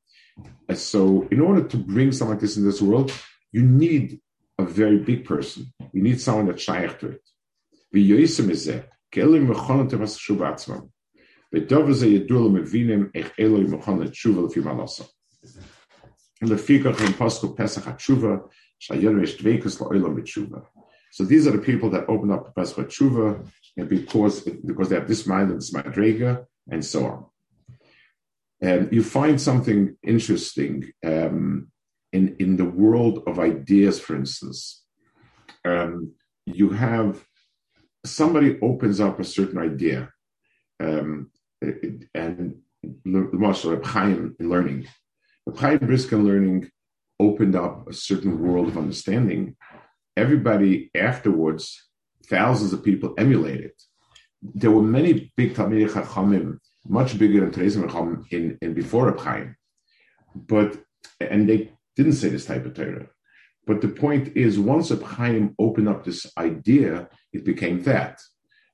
So, 0.73 1.27
in 1.31 1.41
order 1.41 1.67
to 1.67 1.77
bring 1.77 2.11
something 2.11 2.35
like 2.35 2.41
this 2.41 2.57
in 2.57 2.63
this 2.63 2.81
world, 2.81 3.11
you 3.51 3.61
need 3.61 4.21
a 4.57 4.63
very 4.63 4.97
big 4.97 5.25
person. 5.25 5.73
You 5.91 6.01
need 6.01 6.21
someone 6.21 6.47
that's 6.47 6.63
shaykh 6.63 6.99
to 6.99 7.09
it. 7.09 7.21
So 21.11 21.25
these 21.25 21.45
are 21.45 21.51
the 21.51 21.57
people 21.57 21.89
that 21.89 22.07
open 22.07 22.31
up 22.31 22.45
the 22.45 22.51
Pesach 22.51 22.87
Tshuva, 22.87 23.45
and 23.77 23.89
because 23.89 24.41
because 24.41 24.89
they 24.89 24.95
have 24.95 25.09
this 25.09 25.27
mind 25.27 25.51
and 25.51 25.59
this 25.59 25.73
madrega 25.73 26.45
and 26.69 26.83
so 26.83 27.05
on. 27.05 27.25
And 28.61 28.91
you 28.93 29.03
find 29.03 29.41
something 29.41 29.97
interesting 30.03 30.91
um, 31.03 31.71
in 32.13 32.35
in 32.39 32.57
the 32.57 32.65
world 32.65 33.23
of 33.27 33.39
ideas, 33.39 33.99
for 33.99 34.15
instance. 34.15 34.83
Um, 35.65 36.13
you 36.45 36.69
have 36.69 37.23
somebody 38.05 38.59
opens 38.61 38.99
up 38.99 39.19
a 39.19 39.23
certain 39.23 39.59
idea, 39.59 40.09
um, 40.79 41.31
and 42.13 42.55
the 42.83 43.29
Marshal 43.33 43.83
Chaim 43.83 44.35
in 44.39 44.49
learning, 44.49 44.87
Chaim 45.55 45.79
Brisker 45.79 46.17
learning 46.17 46.69
opened 47.19 47.55
up 47.55 47.87
a 47.87 47.93
certain 47.93 48.39
world 48.39 48.67
of 48.67 48.77
understanding, 48.77 49.55
everybody 50.17 50.89
afterwards, 50.95 51.89
thousands 52.25 52.73
of 52.73 52.83
people 52.83 53.13
emulated. 53.17 53.73
There 54.41 54.71
were 54.71 54.81
many 54.81 55.31
big 55.37 55.53
Talmidei 55.53 55.89
Chachamim, 55.89 56.57
much 56.87 57.17
bigger 57.17 57.41
than 57.41 57.51
today's 57.51 57.75
Chachamim 57.75 58.25
in, 58.31 58.57
in 58.61 58.73
before 58.73 59.07
Reb 59.07 59.19
Chaim, 59.19 59.55
but 60.35 60.77
and 61.19 61.47
they 61.47 61.71
didn't 61.95 62.13
say 62.13 62.29
this 62.29 62.45
type 62.45 62.65
of 62.65 62.73
Torah. 62.73 63.07
But 63.67 63.81
the 63.81 63.89
point 63.89 64.35
is, 64.35 64.59
once 64.59 64.91
Reb 64.91 65.03
Chaim 65.03 65.55
opened 65.59 65.87
up 65.87 66.03
this 66.03 66.25
idea, 66.37 67.09
it 67.31 67.45
became 67.45 67.83
that. 67.83 68.19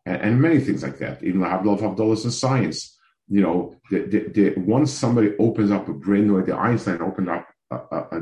And, 0.06 0.22
and 0.22 0.42
many 0.42 0.60
things 0.60 0.84
like 0.84 1.00
that. 1.00 1.24
Even 1.24 1.42
the 1.42 1.48
Havdalah 1.48 2.14
of 2.14 2.26
in 2.26 2.32
science. 2.32 2.98
You 3.28 3.42
know, 3.42 3.76
the, 3.92 4.00
the, 4.06 4.20
the, 4.30 4.60
once 4.60 4.92
somebody 4.92 5.34
opens 5.38 5.72
up 5.72 5.90
a 5.90 5.94
brand 5.94 6.28
new 6.28 6.40
idea, 6.40 6.56
Einstein 6.56 7.02
opened 7.02 7.30
up 7.30 7.46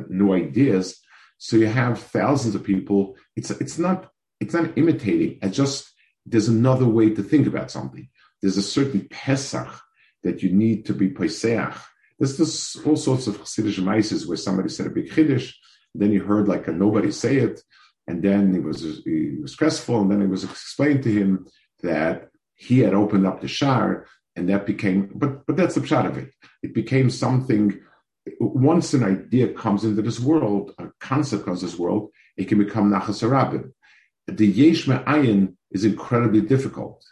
new 0.09 0.33
ideas. 0.33 0.99
So 1.37 1.57
you 1.57 1.67
have 1.67 1.99
thousands 1.99 2.55
of 2.55 2.63
people. 2.63 3.15
It's 3.35 3.51
it's 3.51 3.77
not 3.77 4.09
it's 4.39 4.53
not 4.53 4.75
imitating. 4.77 5.39
It's 5.41 5.55
just 5.55 5.91
there's 6.25 6.47
another 6.47 6.87
way 6.87 7.11
to 7.11 7.21
think 7.21 7.45
about 7.45 7.69
something. 7.69 8.09
There's 8.41 8.57
a 8.57 8.61
certain 8.61 9.07
pesach 9.09 9.69
that 10.23 10.43
you 10.43 10.51
need 10.51 10.85
to 10.87 10.93
be 10.93 11.09
peseach. 11.09 11.79
There's 12.19 12.37
this 12.37 12.75
all 12.85 12.95
sorts 12.95 13.27
of 13.27 13.37
Chassidish 13.37 13.79
mices 13.79 14.27
where 14.27 14.37
somebody 14.37 14.69
said 14.69 14.87
a 14.87 14.89
big 14.89 15.09
chiddush, 15.09 15.53
then 15.93 16.11
you 16.11 16.23
heard 16.23 16.47
like 16.47 16.67
a 16.67 16.71
nobody 16.71 17.11
say 17.11 17.37
it, 17.37 17.61
and 18.07 18.23
then 18.23 18.53
he 18.53 18.59
was 18.59 18.81
he 19.05 19.37
was 19.41 19.53
stressful, 19.53 20.01
and 20.01 20.11
then 20.11 20.21
it 20.21 20.29
was 20.29 20.43
explained 20.43 21.03
to 21.03 21.11
him 21.11 21.47
that 21.81 22.29
he 22.55 22.79
had 22.79 22.93
opened 22.93 23.27
up 23.27 23.41
the 23.41 23.47
shar, 23.47 24.07
and 24.35 24.49
that 24.49 24.65
became. 24.65 25.11
But 25.13 25.45
but 25.45 25.57
that's 25.57 25.75
the 25.75 25.81
pshat 25.81 26.05
of 26.05 26.17
it. 26.17 26.31
It 26.63 26.73
became 26.73 27.09
something. 27.09 27.81
Once 28.39 28.93
an 28.95 29.03
idea 29.03 29.53
comes 29.53 29.83
into 29.83 30.01
this 30.01 30.19
world, 30.19 30.73
a 30.79 30.87
concept 30.99 31.45
comes 31.45 31.61
this 31.61 31.77
world, 31.77 32.09
it 32.37 32.45
can 32.45 32.57
become 32.57 32.89
nachas 32.89 33.71
The 34.27 34.47
yesh 34.47 34.87
me'ayin 34.87 35.55
is 35.69 35.85
incredibly 35.85 36.41
difficult, 36.41 37.05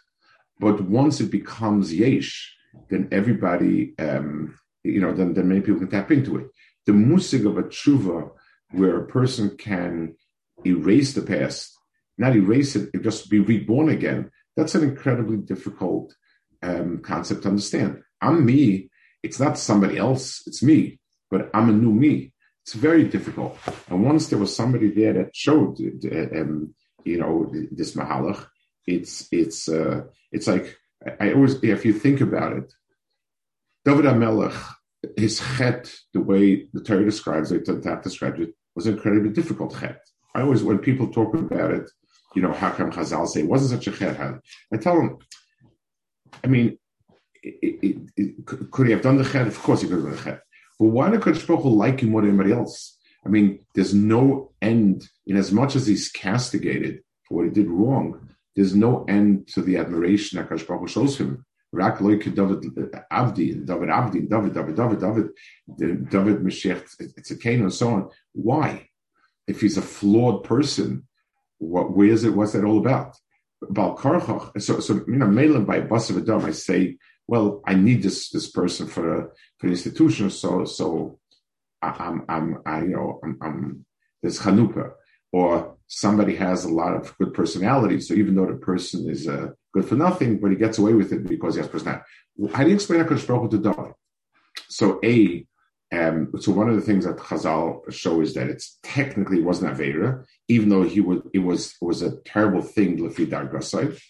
but 0.64 0.80
once 0.80 1.20
it 1.20 1.30
becomes 1.30 1.92
yesh, 1.92 2.56
then 2.88 3.06
everybody, 3.12 3.92
um, 3.98 4.58
you 4.82 4.98
know, 4.98 5.12
then, 5.12 5.34
then 5.34 5.46
many 5.46 5.60
people 5.60 5.80
can 5.80 5.90
tap 5.90 6.10
into 6.10 6.38
it. 6.38 6.46
The 6.86 6.92
musig 6.92 7.46
of 7.46 7.58
a 7.58 7.64
tshuva, 7.64 8.30
where 8.70 8.96
a 8.96 9.06
person 9.06 9.58
can 9.58 10.16
erase 10.64 11.12
the 11.12 11.20
past, 11.20 11.76
not 12.16 12.34
erase 12.34 12.76
it, 12.76 12.88
just 13.02 13.28
be 13.28 13.40
reborn 13.40 13.90
again, 13.90 14.30
that's 14.56 14.74
an 14.74 14.84
incredibly 14.84 15.36
difficult 15.36 16.14
um, 16.62 17.00
concept 17.02 17.42
to 17.42 17.48
understand. 17.50 18.02
I'm 18.22 18.46
me. 18.46 18.88
It's 19.22 19.38
not 19.38 19.58
somebody 19.58 19.98
else. 19.98 20.44
It's 20.46 20.62
me, 20.62 20.98
but 21.30 21.50
I'm 21.52 21.68
a 21.68 21.74
new 21.74 21.92
me. 21.92 22.32
It's 22.62 22.72
very 22.72 23.04
difficult. 23.04 23.58
And 23.90 24.02
once 24.02 24.28
there 24.28 24.38
was 24.38 24.56
somebody 24.56 24.88
there 24.88 25.12
that 25.12 25.36
showed, 25.36 25.78
um, 26.40 26.74
you 27.04 27.18
know, 27.18 27.52
this 27.70 27.94
mahalach, 27.94 28.46
it's 28.86 29.28
it's 29.32 29.68
uh, 29.68 30.02
it's 30.32 30.46
like 30.46 30.76
I 31.20 31.32
always, 31.32 31.62
if 31.62 31.84
you 31.84 31.92
think 31.92 32.20
about 32.20 32.52
it, 32.54 32.72
David 33.84 34.06
HaMelech, 34.06 34.58
his 35.16 35.40
chet, 35.40 35.94
the 36.12 36.20
way 36.20 36.66
the 36.72 36.80
Torah 36.80 37.04
describes 37.04 37.52
it, 37.52 37.66
the 37.66 38.00
describes 38.02 38.40
it, 38.40 38.54
was 38.74 38.86
incredibly 38.86 39.30
difficult 39.30 39.78
chet. 39.78 40.00
I 40.34 40.42
always, 40.42 40.62
when 40.62 40.78
people 40.78 41.08
talk 41.08 41.34
about 41.34 41.70
it, 41.72 41.90
you 42.34 42.42
know, 42.42 42.52
how 42.52 42.70
come 42.70 42.90
Chazal 42.90 43.28
say 43.28 43.40
it 43.40 43.48
wasn't 43.48 43.82
such 43.82 43.94
a 43.94 43.96
chet? 43.96 44.18
I 44.72 44.76
tell 44.78 44.96
them, 44.96 45.18
I 46.42 46.46
mean, 46.48 46.78
it, 47.42 47.78
it, 47.82 48.10
it, 48.16 48.46
could 48.46 48.86
he 48.86 48.92
have 48.92 49.02
done 49.02 49.18
the 49.18 49.24
chet? 49.24 49.46
Of 49.46 49.58
course 49.62 49.82
he 49.82 49.88
could 49.88 49.96
have 49.96 50.04
done 50.04 50.16
the 50.16 50.22
chet. 50.22 50.40
But 50.78 50.86
why 50.86 51.10
did 51.10 51.20
Kodesh 51.20 51.46
Baruch 51.46 51.64
like 51.64 52.00
him 52.00 52.10
more 52.10 52.22
than 52.22 52.30
anybody 52.30 52.52
else? 52.52 52.98
I 53.24 53.28
mean, 53.28 53.60
there's 53.74 53.94
no 53.94 54.52
end, 54.60 55.08
in 55.26 55.36
as 55.36 55.52
much 55.52 55.76
as 55.76 55.86
he's 55.86 56.10
castigated 56.10 57.02
for 57.22 57.36
what 57.36 57.44
he 57.44 57.50
did 57.50 57.68
wrong, 57.68 58.33
there's 58.54 58.74
no 58.74 59.04
end 59.08 59.48
to 59.48 59.62
the 59.62 59.76
admiration 59.76 60.38
that 60.38 60.48
Kodesh 60.48 60.66
Baruch 60.66 60.88
shows 60.88 61.18
him. 61.18 61.44
Rak 61.72 61.98
loike 61.98 62.34
David 62.34 62.62
Avdi, 63.12 63.66
David 63.66 63.88
Avdi, 63.88 64.28
David, 64.28 64.54
David, 64.54 64.76
David, 64.76 65.00
David, 65.00 66.08
David 66.08 66.38
Mashiach, 66.38 66.84
it's 67.00 67.32
a 67.32 67.36
Cain 67.36 67.62
and 67.62 67.72
so 67.72 67.90
on. 67.90 68.10
Why? 68.32 68.88
If 69.48 69.60
he's 69.60 69.76
a 69.76 69.82
flawed 69.82 70.44
person, 70.44 71.08
what, 71.58 71.96
where 71.96 72.08
is 72.08 72.22
it? 72.24 72.34
What's 72.34 72.52
that 72.52 72.64
all 72.64 72.78
about? 72.78 73.16
Bal 73.70 73.96
Karchach. 73.96 74.60
So, 74.62 74.78
so 74.78 74.94
you 75.08 75.16
know, 75.16 75.26
Melin 75.26 75.64
by 75.64 75.80
Basav 75.80 76.22
Adam, 76.22 76.44
I 76.44 76.52
say, 76.52 76.96
well, 77.26 77.62
I 77.66 77.74
need 77.74 78.02
this 78.02 78.30
this 78.30 78.50
person 78.50 78.86
for 78.86 79.18
a 79.18 79.28
for 79.58 79.66
an 79.66 79.72
institution, 79.72 80.30
so 80.30 80.64
so 80.64 81.18
I'm 81.82 82.24
I'm 82.28 82.58
I 82.66 82.82
you 82.82 82.88
know 82.88 83.20
I'm, 83.24 83.38
I'm 83.40 83.86
this 84.22 84.38
Chanukah 84.38 84.92
or 85.34 85.76
somebody 85.88 86.36
has 86.36 86.64
a 86.64 86.76
lot 86.82 86.94
of 86.94 87.12
good 87.18 87.34
personality. 87.34 87.98
So 88.00 88.14
even 88.14 88.36
though 88.36 88.46
the 88.46 88.66
person 88.72 89.10
is 89.10 89.26
uh, 89.26 89.48
good 89.72 89.84
for 89.84 89.96
nothing, 89.96 90.38
but 90.38 90.52
he 90.52 90.56
gets 90.56 90.78
away 90.78 90.94
with 90.94 91.12
it 91.12 91.26
because 91.26 91.56
he 91.56 91.60
has 91.60 91.68
personality. 91.68 92.04
How 92.54 92.62
do 92.62 92.68
you 92.68 92.76
explain 92.76 93.00
HaKadosh 93.00 93.26
Baruch 93.26 93.50
to 93.50 93.58
David? 93.58 93.94
So 94.68 95.00
A, 95.02 95.44
um, 95.92 96.30
so 96.38 96.52
one 96.52 96.68
of 96.68 96.76
the 96.76 96.86
things 96.88 97.04
that 97.04 97.16
Chazal 97.16 97.92
show 97.92 98.20
is 98.20 98.34
that 98.34 98.48
it's 98.48 98.78
technically 98.84 99.42
wasn't 99.42 99.76
Avera, 99.76 100.24
even 100.46 100.68
though 100.68 100.84
he 100.84 101.00
was 101.00 101.18
it 101.32 101.40
was 101.40 101.74
it 101.82 101.84
was 101.84 102.00
a 102.02 102.16
terrible 102.32 102.62
thing 102.62 102.98
Lefi 102.98 103.26
Dargasai. 103.26 104.00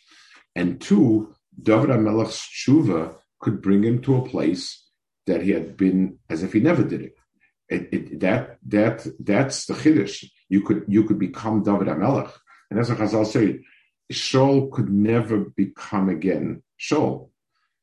And 0.54 0.78
two, 0.78 1.34
David 1.68 1.88
HaMelech's 1.88 2.40
tshuva 2.58 3.16
could 3.40 3.62
bring 3.62 3.82
him 3.82 4.02
to 4.02 4.16
a 4.16 4.28
place 4.28 4.64
that 5.26 5.40
he 5.40 5.52
had 5.52 5.78
been 5.78 6.18
as 6.28 6.42
if 6.42 6.52
he 6.52 6.60
never 6.60 6.84
did 6.84 7.00
it. 7.00 7.14
It, 7.70 7.88
it, 7.94 8.20
that 8.20 8.58
that 8.66 9.06
that's 9.18 9.64
the 9.64 9.74
chiddush. 9.74 10.18
You 10.48 10.62
could 10.62 10.85
you 10.88 11.04
could 11.04 11.18
become 11.18 11.62
David 11.62 11.88
Amelech, 11.88 12.33
and 12.70 12.78
as 12.78 12.90
Chazal 12.90 13.26
say. 13.26 13.61
Shaul 14.12 14.70
could 14.70 14.90
never 14.90 15.38
become 15.57 16.11
again 16.11 16.62
Shaul. 16.78 17.30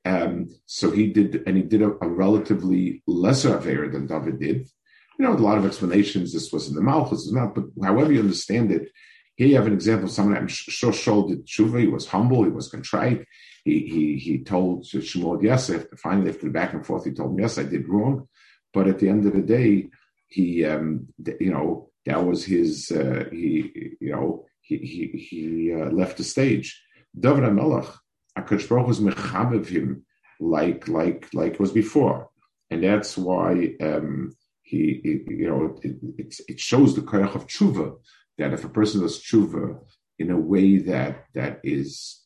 Um, 0.05 0.47
so 0.65 0.91
he 0.91 1.07
did, 1.07 1.43
and 1.45 1.57
he 1.57 1.63
did 1.63 1.81
a, 1.81 1.91
a 2.01 2.07
relatively 2.07 3.03
lesser 3.07 3.57
affair 3.57 3.89
than 3.89 4.07
David 4.07 4.39
did. 4.39 4.69
You 5.17 5.25
know, 5.25 5.33
a 5.33 5.37
lot 5.37 5.57
of 5.57 5.65
explanations. 5.65 6.33
This 6.33 6.51
was 6.51 6.67
in 6.67 6.75
the 6.75 6.81
Malchus, 6.81 7.25
is 7.25 7.33
not. 7.33 7.53
But 7.53 7.65
however 7.83 8.11
you 8.11 8.19
understand 8.19 8.71
it, 8.71 8.91
here 9.35 9.47
you 9.47 9.55
have 9.55 9.67
an 9.67 9.73
example 9.73 10.05
of 10.05 10.11
someone. 10.11 10.37
I'm 10.37 10.47
sure 10.47 10.91
Shaul 10.91 11.29
did 11.29 11.45
tshuva. 11.45 11.81
He 11.81 11.87
was 11.87 12.07
humble. 12.07 12.43
He 12.43 12.49
was 12.49 12.69
contrite. 12.69 13.25
He 13.63 13.79
he 13.87 14.17
he 14.17 14.43
told 14.43 14.85
Shmuel 14.85 15.41
Yosef. 15.41 15.87
Finally, 15.97 16.29
after 16.29 16.45
the 16.45 16.51
back 16.51 16.73
and 16.73 16.85
forth, 16.85 17.05
he 17.05 17.11
told 17.11 17.31
him, 17.31 17.39
"Yes, 17.39 17.57
I 17.57 17.63
did 17.63 17.87
wrong." 17.87 18.27
But 18.73 18.87
at 18.87 18.99
the 18.99 19.09
end 19.09 19.25
of 19.25 19.33
the 19.33 19.41
day, 19.41 19.89
he, 20.27 20.65
um, 20.65 21.09
you 21.39 21.51
know, 21.51 21.90
that 22.05 22.25
was 22.25 22.45
his, 22.45 22.91
uh, 22.91 23.25
he, 23.31 23.95
you 23.99 24.11
know, 24.11 24.45
he, 24.61 24.77
he, 24.77 25.17
he 25.17 25.73
uh, 25.73 25.89
left 25.91 26.17
the 26.17 26.23
stage. 26.23 26.81
David 27.19 27.43
HaKadosh 27.43 28.69
Baruch 28.69 28.87
was 28.87 28.99
mechabev 28.99 29.67
him 29.67 30.05
like, 30.39 30.87
like, 30.87 31.27
like 31.33 31.59
was 31.59 31.71
before. 31.71 32.29
And 32.69 32.83
that's 32.83 33.17
why, 33.17 33.75
um, 33.81 34.35
he, 34.63 35.01
he, 35.03 35.33
you 35.33 35.49
know, 35.49 35.77
it, 35.83 35.97
it, 36.17 36.35
it 36.47 36.59
shows 36.59 36.95
the 36.95 37.01
koyach 37.01 37.35
of 37.35 37.47
tshuva, 37.47 37.97
that 38.37 38.53
if 38.53 38.63
a 38.63 38.69
person 38.69 39.01
does 39.01 39.21
tshuva 39.21 39.77
in 40.17 40.31
a 40.31 40.39
way 40.39 40.77
that, 40.77 41.25
that 41.35 41.59
is, 41.63 42.21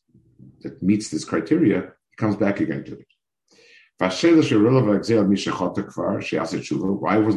that 0.62 0.82
meets 0.82 1.08
this 1.10 1.24
criteria, 1.24 1.92
he 2.10 2.16
comes 2.16 2.36
back 2.36 2.60
again 2.60 2.84
to 2.84 2.92
it. 2.92 3.06
Why 3.98 4.08
wasn't 4.08 4.52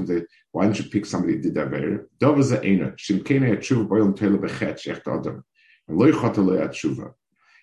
it? 0.09 0.27
Why 0.51 0.65
didn't 0.65 0.79
you 0.79 0.89
pick 0.89 1.05
somebody 1.05 1.35
who 1.35 1.41
did 1.41 1.55
that 1.55 1.71
better? 1.71 2.09
The. 2.19 2.27
Shimkena 2.27 3.59
tshuva 3.59 4.41
bechet 4.41 5.07
adam. 5.07 5.45
And 5.87 5.97
tshuva. 5.97 7.13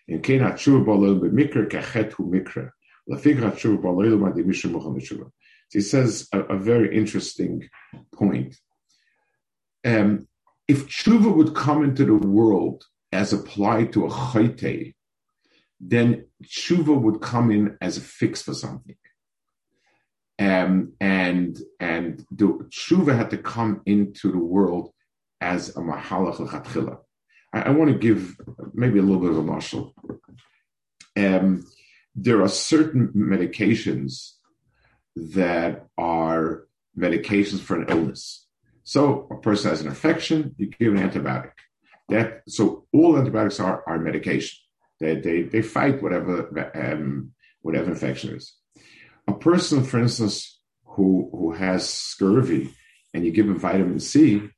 In 0.08 0.22
tshuva 0.22 1.68
kachet 1.68 2.12
hu 2.12 2.30
mikra. 2.30 2.70
Tshuva 3.10 3.52
tshuva. 3.92 5.30
He 5.70 5.80
says 5.80 6.28
a, 6.32 6.40
a, 6.40 6.56
very 6.56 6.96
interesting 6.96 7.68
point. 8.14 8.56
Um, 9.84 10.26
if 10.68 10.88
tshuva 10.88 11.36
would 11.36 11.54
come 11.54 11.84
into 11.84 12.06
the 12.06 12.14
world 12.14 12.86
as 13.12 13.34
applied 13.34 13.92
to 13.92 14.06
a 14.06 14.10
chayte, 14.10 14.94
then 15.80 16.26
tshuva 16.44 16.98
would 17.00 17.20
come 17.20 17.50
in 17.50 17.76
as 17.80 17.96
a 17.96 18.00
fix 18.00 18.42
for 18.42 18.54
something. 18.54 18.96
Um, 20.38 20.92
and 21.00 21.58
and 21.80 22.24
the 22.30 22.46
tshuva 22.46 23.16
had 23.16 23.30
to 23.30 23.38
come 23.38 23.80
into 23.86 24.30
the 24.30 24.38
world 24.38 24.92
as 25.40 25.70
a 25.70 25.80
mahalach 25.80 26.36
lechatchila. 26.36 26.98
I, 27.52 27.62
I 27.62 27.70
want 27.70 27.90
to 27.90 27.98
give 27.98 28.36
maybe 28.74 28.98
a 28.98 29.02
little 29.02 29.20
bit 29.20 29.30
of 29.30 29.38
a 29.38 29.42
marshal. 29.42 29.94
Um, 31.16 31.66
there 32.14 32.42
are 32.42 32.48
certain 32.48 33.08
medications 33.14 34.32
that 35.16 35.86
are 35.96 36.66
medications 36.98 37.60
for 37.60 37.80
an 37.80 37.86
illness. 37.88 38.46
So 38.84 39.26
a 39.30 39.36
person 39.36 39.70
has 39.70 39.80
an 39.80 39.88
infection, 39.88 40.54
you 40.58 40.68
give 40.68 40.94
an 40.94 41.10
antibiotic. 41.10 41.52
That 42.08 42.42
so 42.48 42.86
all 42.92 43.18
antibiotics 43.18 43.58
are, 43.58 43.82
are 43.86 43.98
medication. 43.98 44.58
They, 45.00 45.16
they, 45.16 45.42
they 45.42 45.62
fight 45.62 46.02
whatever, 46.02 46.70
um, 46.74 47.32
whatever 47.60 47.90
infection 47.90 48.34
is. 48.36 48.54
A 49.28 49.34
person, 49.34 49.84
for 49.84 49.98
instance, 49.98 50.60
who, 50.84 51.28
who 51.32 51.52
has 51.52 51.88
scurvy 51.88 52.74
and 53.12 53.24
you 53.24 53.32
give 53.32 53.46
him 53.46 53.58
vitamin 53.58 54.00
C, 54.00 54.48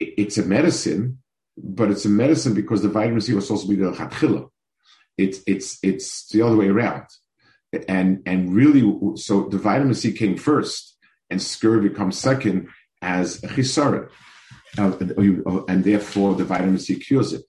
it's 0.00 0.38
a 0.38 0.44
medicine, 0.44 1.18
but 1.56 1.90
it's 1.90 2.04
a 2.04 2.08
medicine 2.08 2.54
because 2.54 2.82
the 2.82 2.88
vitamin 2.88 3.20
C 3.20 3.34
was 3.34 3.46
supposed 3.46 3.66
to 3.66 3.68
be 3.68 3.76
the 3.76 3.92
chatchila. 3.92 4.48
It's, 5.16 5.40
it's, 5.46 5.78
it's 5.82 6.28
the 6.30 6.42
other 6.42 6.56
way 6.56 6.68
around. 6.68 7.06
And, 7.88 8.22
and 8.26 8.54
really, 8.54 8.82
so 9.16 9.48
the 9.48 9.58
vitamin 9.58 9.94
C 9.94 10.12
came 10.12 10.36
first 10.36 10.96
and 11.30 11.40
scurvy 11.40 11.90
comes 11.90 12.18
second 12.18 12.68
as 13.00 13.42
a 13.44 13.48
chisara. 13.48 14.08
uh, 14.78 15.64
and 15.68 15.84
therefore 15.84 16.34
the 16.34 16.44
vitamin 16.44 16.78
C 16.78 16.96
cures 16.96 17.32
it. 17.32 17.42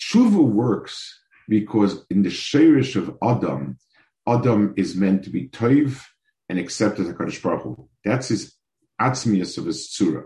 Tshuva 0.00 0.42
works 0.42 1.20
because 1.48 2.04
in 2.10 2.22
the 2.22 2.30
shirish 2.30 2.96
of 2.96 3.16
Adam, 3.22 3.78
Adam 4.26 4.74
is 4.76 4.96
meant 4.96 5.24
to 5.24 5.30
be 5.30 5.48
toiv 5.48 6.02
and 6.48 6.58
accepted 6.58 7.06
as 7.06 7.12
Hakadosh 7.12 7.42
Baruch 7.42 7.62
Hu. 7.62 7.88
That's 8.04 8.28
his 8.28 8.54
atzmius 9.00 9.58
of 9.58 9.66
his 9.66 9.88
tzura. 9.88 10.24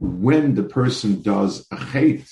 When 0.00 0.54
the 0.54 0.64
person 0.64 1.22
does 1.22 1.66
a 1.70 1.76
chait, 1.76 2.28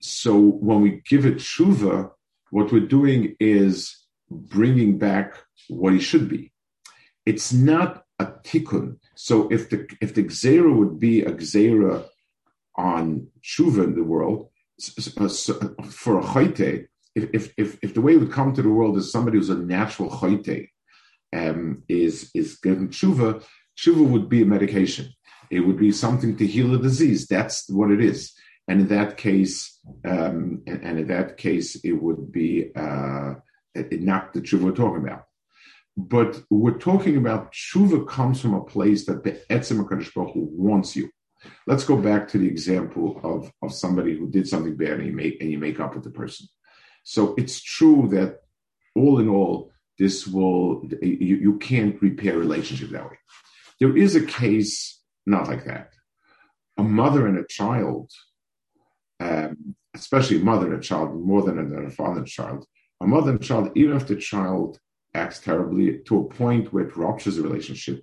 so 0.00 0.38
when 0.38 0.82
we 0.82 1.02
give 1.08 1.26
it 1.26 1.36
tshuva, 1.36 2.10
what 2.50 2.72
we're 2.72 2.80
doing 2.80 3.34
is 3.40 4.06
bringing 4.30 4.98
back 4.98 5.34
what 5.68 5.92
he 5.92 6.00
should 6.00 6.28
be. 6.28 6.52
It's 7.24 7.52
not 7.52 8.04
a 8.18 8.26
tikkun. 8.26 8.98
So 9.14 9.48
if 9.50 9.68
the 9.70 9.88
if 10.00 10.14
the 10.14 10.24
gzera 10.24 10.72
would 10.74 11.00
be 11.00 11.22
a 11.22 11.32
gzera 11.32 12.06
on 12.76 13.28
tshuva 13.42 13.84
in 13.84 13.94
the 13.94 14.04
world 14.04 14.50
for 14.80 16.18
a 16.18 16.22
chayte, 16.22 16.86
if, 17.14 17.52
if 17.56 17.78
if 17.82 17.94
the 17.94 18.00
way 18.00 18.16
would 18.16 18.32
come 18.32 18.52
to 18.52 18.62
the 18.62 18.70
world 18.70 18.96
is 18.98 19.10
somebody 19.10 19.38
who's 19.38 19.50
a 19.50 19.56
natural 19.56 20.10
chayte, 20.10 20.68
um, 21.34 21.82
is 21.88 22.30
is 22.34 22.56
given 22.56 22.88
tshuva, 22.88 23.42
tshuva 23.78 24.06
would 24.06 24.28
be 24.28 24.42
a 24.42 24.46
medication. 24.46 25.08
It 25.50 25.60
would 25.60 25.78
be 25.78 25.92
something 25.92 26.36
to 26.36 26.46
heal 26.46 26.74
a 26.74 26.78
disease. 26.78 27.26
That's 27.26 27.68
what 27.70 27.90
it 27.90 28.00
is. 28.00 28.32
And 28.68 28.80
in 28.80 28.88
that 28.88 29.16
case, 29.16 29.78
um, 30.04 30.62
and, 30.66 30.82
and, 30.82 30.98
in 30.98 31.06
that 31.06 31.36
case, 31.36 31.76
it 31.84 31.92
would 31.92 32.32
be 32.32 32.72
uh, 32.74 33.34
not 33.74 34.32
the 34.32 34.40
tshuva 34.40 34.64
we're 34.64 34.72
talking 34.72 35.06
about. 35.06 35.22
But 35.96 36.42
we're 36.50 36.78
talking 36.78 37.16
about 37.16 37.52
tshuva 37.52 38.06
comes 38.08 38.40
from 38.40 38.54
a 38.54 38.64
place 38.64 39.06
that 39.06 39.22
the 39.22 39.40
Etzem 39.48 39.78
Hu 40.32 40.48
wants 40.52 40.96
you. 40.96 41.10
Let's 41.66 41.84
go 41.84 41.96
back 41.96 42.28
to 42.28 42.38
the 42.38 42.46
example 42.46 43.20
of, 43.22 43.52
of 43.62 43.74
somebody 43.74 44.16
who 44.16 44.30
did 44.30 44.48
something 44.48 44.76
bad 44.76 44.98
and 44.98 45.06
you 45.06 45.12
make 45.12 45.40
and 45.40 45.50
you 45.50 45.58
make 45.58 45.80
up 45.80 45.94
with 45.94 46.04
the 46.04 46.10
person. 46.10 46.46
So 47.04 47.34
it's 47.36 47.62
true 47.62 48.08
that 48.12 48.40
all 48.94 49.18
in 49.18 49.28
all, 49.28 49.72
this 49.98 50.26
will 50.26 50.82
you, 51.00 51.36
you 51.36 51.58
can't 51.58 52.00
repair 52.02 52.36
relationship 52.36 52.90
that 52.90 53.04
way. 53.04 53.18
There 53.80 53.96
is 53.96 54.16
a 54.16 54.24
case 54.24 55.00
not 55.26 55.48
like 55.48 55.64
that. 55.64 55.92
A 56.78 56.82
mother 56.82 57.26
and 57.26 57.38
a 57.38 57.46
child, 57.46 58.10
um, 59.20 59.74
especially 59.94 60.40
a 60.40 60.44
mother 60.44 60.66
and 60.66 60.82
a 60.82 60.86
child, 60.86 61.14
more 61.14 61.42
than 61.42 61.58
a, 61.58 61.90
father 61.90 62.18
and 62.18 62.26
a 62.26 62.30
child, 62.30 62.66
a 63.00 63.06
mother 63.06 63.30
and 63.30 63.42
child, 63.42 63.70
even 63.74 63.96
if 63.96 64.06
the 64.06 64.16
child 64.16 64.78
acts 65.14 65.40
terribly 65.40 66.00
to 66.06 66.20
a 66.20 66.28
point 66.28 66.72
where 66.72 66.86
it 66.86 66.96
ruptures 66.96 67.36
the 67.36 67.42
relationship, 67.42 68.02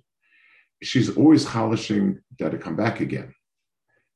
she's 0.82 1.16
always 1.16 1.44
holishing 1.44 2.20
that 2.38 2.50
to 2.50 2.58
come 2.58 2.76
back 2.76 3.00
again. 3.00 3.34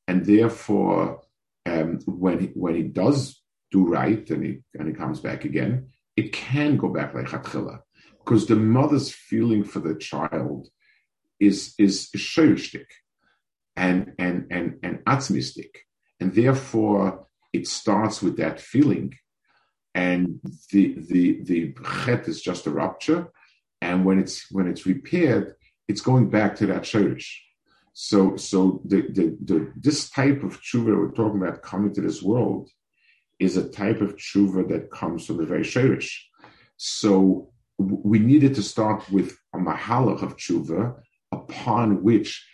And 0.07 0.25
therefore, 0.25 1.23
um, 1.67 2.01
when 2.07 2.39
he, 2.41 2.47
when 2.49 2.75
he 2.75 2.83
does 2.83 3.43
do 3.71 3.87
right 3.87 4.29
and 4.31 4.45
he 4.45 4.59
and 4.75 4.89
he 4.89 4.95
comes 4.95 5.21
back 5.21 5.45
again, 5.45 5.89
it 6.17 6.33
can 6.33 6.77
go 6.77 6.89
back 6.89 7.15
like 7.15 7.27
chatchila, 7.27 7.81
because 8.19 8.47
the 8.47 8.57
mother's 8.57 9.11
feeling 9.11 9.65
for 9.65 9.81
the 9.81 9.95
child 9.95 10.69
is 11.39 11.75
is 11.79 12.09
shirishtik 12.17 12.87
and 13.77 14.13
and 14.19 14.47
and 14.51 14.79
and 14.83 15.05
atzmistik, 15.05 15.77
and 16.21 16.35
therefore 16.35 17.27
it 17.53 17.67
starts 17.69 18.23
with 18.23 18.37
that 18.39 18.61
feeling. 18.61 19.15
And 19.95 20.41
the 20.71 20.97
the 20.99 21.43
the 21.43 21.75
chet 22.05 22.29
is 22.29 22.41
just 22.41 22.67
a 22.67 22.71
rupture, 22.71 23.31
and 23.83 24.05
when 24.05 24.19
it's 24.19 24.51
when 24.51 24.67
it's 24.67 24.87
repaired, 24.87 25.55
it's 25.89 26.01
going 26.01 26.31
back 26.31 26.57
to 26.57 26.67
that 26.67 26.83
shirish. 26.83 27.27
So 27.95 28.37
so 28.37 28.81
the, 28.85 29.03
the 29.13 29.37
the 29.45 29.73
this 29.77 30.09
type 30.11 30.43
of 30.45 30.61
tshuva 30.61 30.97
we're 30.97 31.11
talking 31.11 31.43
about 31.43 31.63
coming 31.63 31.93
to 31.95 32.01
this 32.01 32.23
world 32.23 32.71
is 33.41 33.57
a 33.57 33.69
type 33.69 34.01
of 34.01 34.17
tshuva 34.17 34.69
that 34.69 34.91
comes 34.91 35.27
from 35.27 35.39
the 35.39 35.47
very 35.47 35.63
shirish. 35.63 36.11
So 36.77 37.51
we 37.79 38.19
needed 38.19 38.55
to 38.57 38.63
start 38.63 39.09
with 39.11 39.37
a 39.55 39.59
mahalach 39.59 40.23
of 40.23 40.37
tshuva 40.37 40.95
upon 41.33 42.03
which 42.03 42.45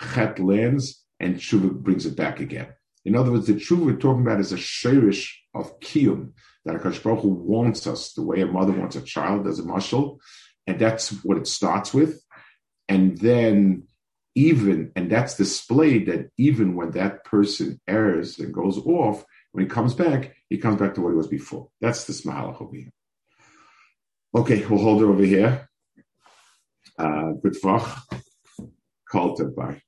chet 0.00 0.38
lands 0.38 1.04
and 1.20 1.36
tshuva 1.36 1.72
brings 1.72 2.06
it 2.06 2.16
back 2.16 2.40
again. 2.40 2.68
In 3.04 3.16
other 3.16 3.32
words, 3.32 3.46
the 3.46 3.54
tshuva 3.54 3.84
we're 3.84 3.96
talking 3.96 4.22
about 4.22 4.40
is 4.40 4.52
a 4.52 4.56
shirish 4.56 5.30
of 5.54 5.78
kiyum 5.80 6.32
that 6.64 6.76
Akash 6.76 7.02
Baruch 7.02 7.22
Hu 7.22 7.28
wants 7.28 7.86
us 7.86 8.12
the 8.12 8.22
way 8.22 8.40
a 8.40 8.46
mother 8.46 8.72
wants 8.72 8.96
a 8.96 9.02
child 9.02 9.46
as 9.46 9.58
a 9.58 9.64
muscle, 9.64 10.20
and 10.66 10.78
that's 10.78 11.10
what 11.24 11.36
it 11.36 11.46
starts 11.46 11.92
with. 11.92 12.22
And 12.88 13.18
then 13.18 13.84
even, 14.34 14.92
and 14.96 15.10
that's 15.10 15.36
displayed 15.36 16.06
that 16.06 16.30
even 16.38 16.74
when 16.74 16.92
that 16.92 17.24
person 17.24 17.80
errs 17.86 18.38
and 18.38 18.52
goes 18.52 18.78
off, 18.78 19.24
when 19.52 19.64
he 19.64 19.68
comes 19.68 19.94
back, 19.94 20.34
he 20.48 20.58
comes 20.58 20.78
back 20.78 20.94
to 20.94 21.00
what 21.00 21.10
he 21.10 21.16
was 21.16 21.28
before. 21.28 21.68
That's 21.80 22.04
the 22.04 22.12
smahalach 22.12 22.60
over 22.60 22.74
here. 22.74 22.92
Okay, 24.34 24.64
we'll 24.66 24.80
hold 24.80 25.02
it 25.02 25.06
over 25.06 25.22
here. 25.22 25.68
Uh, 26.98 27.32
good 27.42 27.56
vach. 27.62 28.00
Call 29.10 29.36
to 29.36 29.44
bye. 29.44 29.82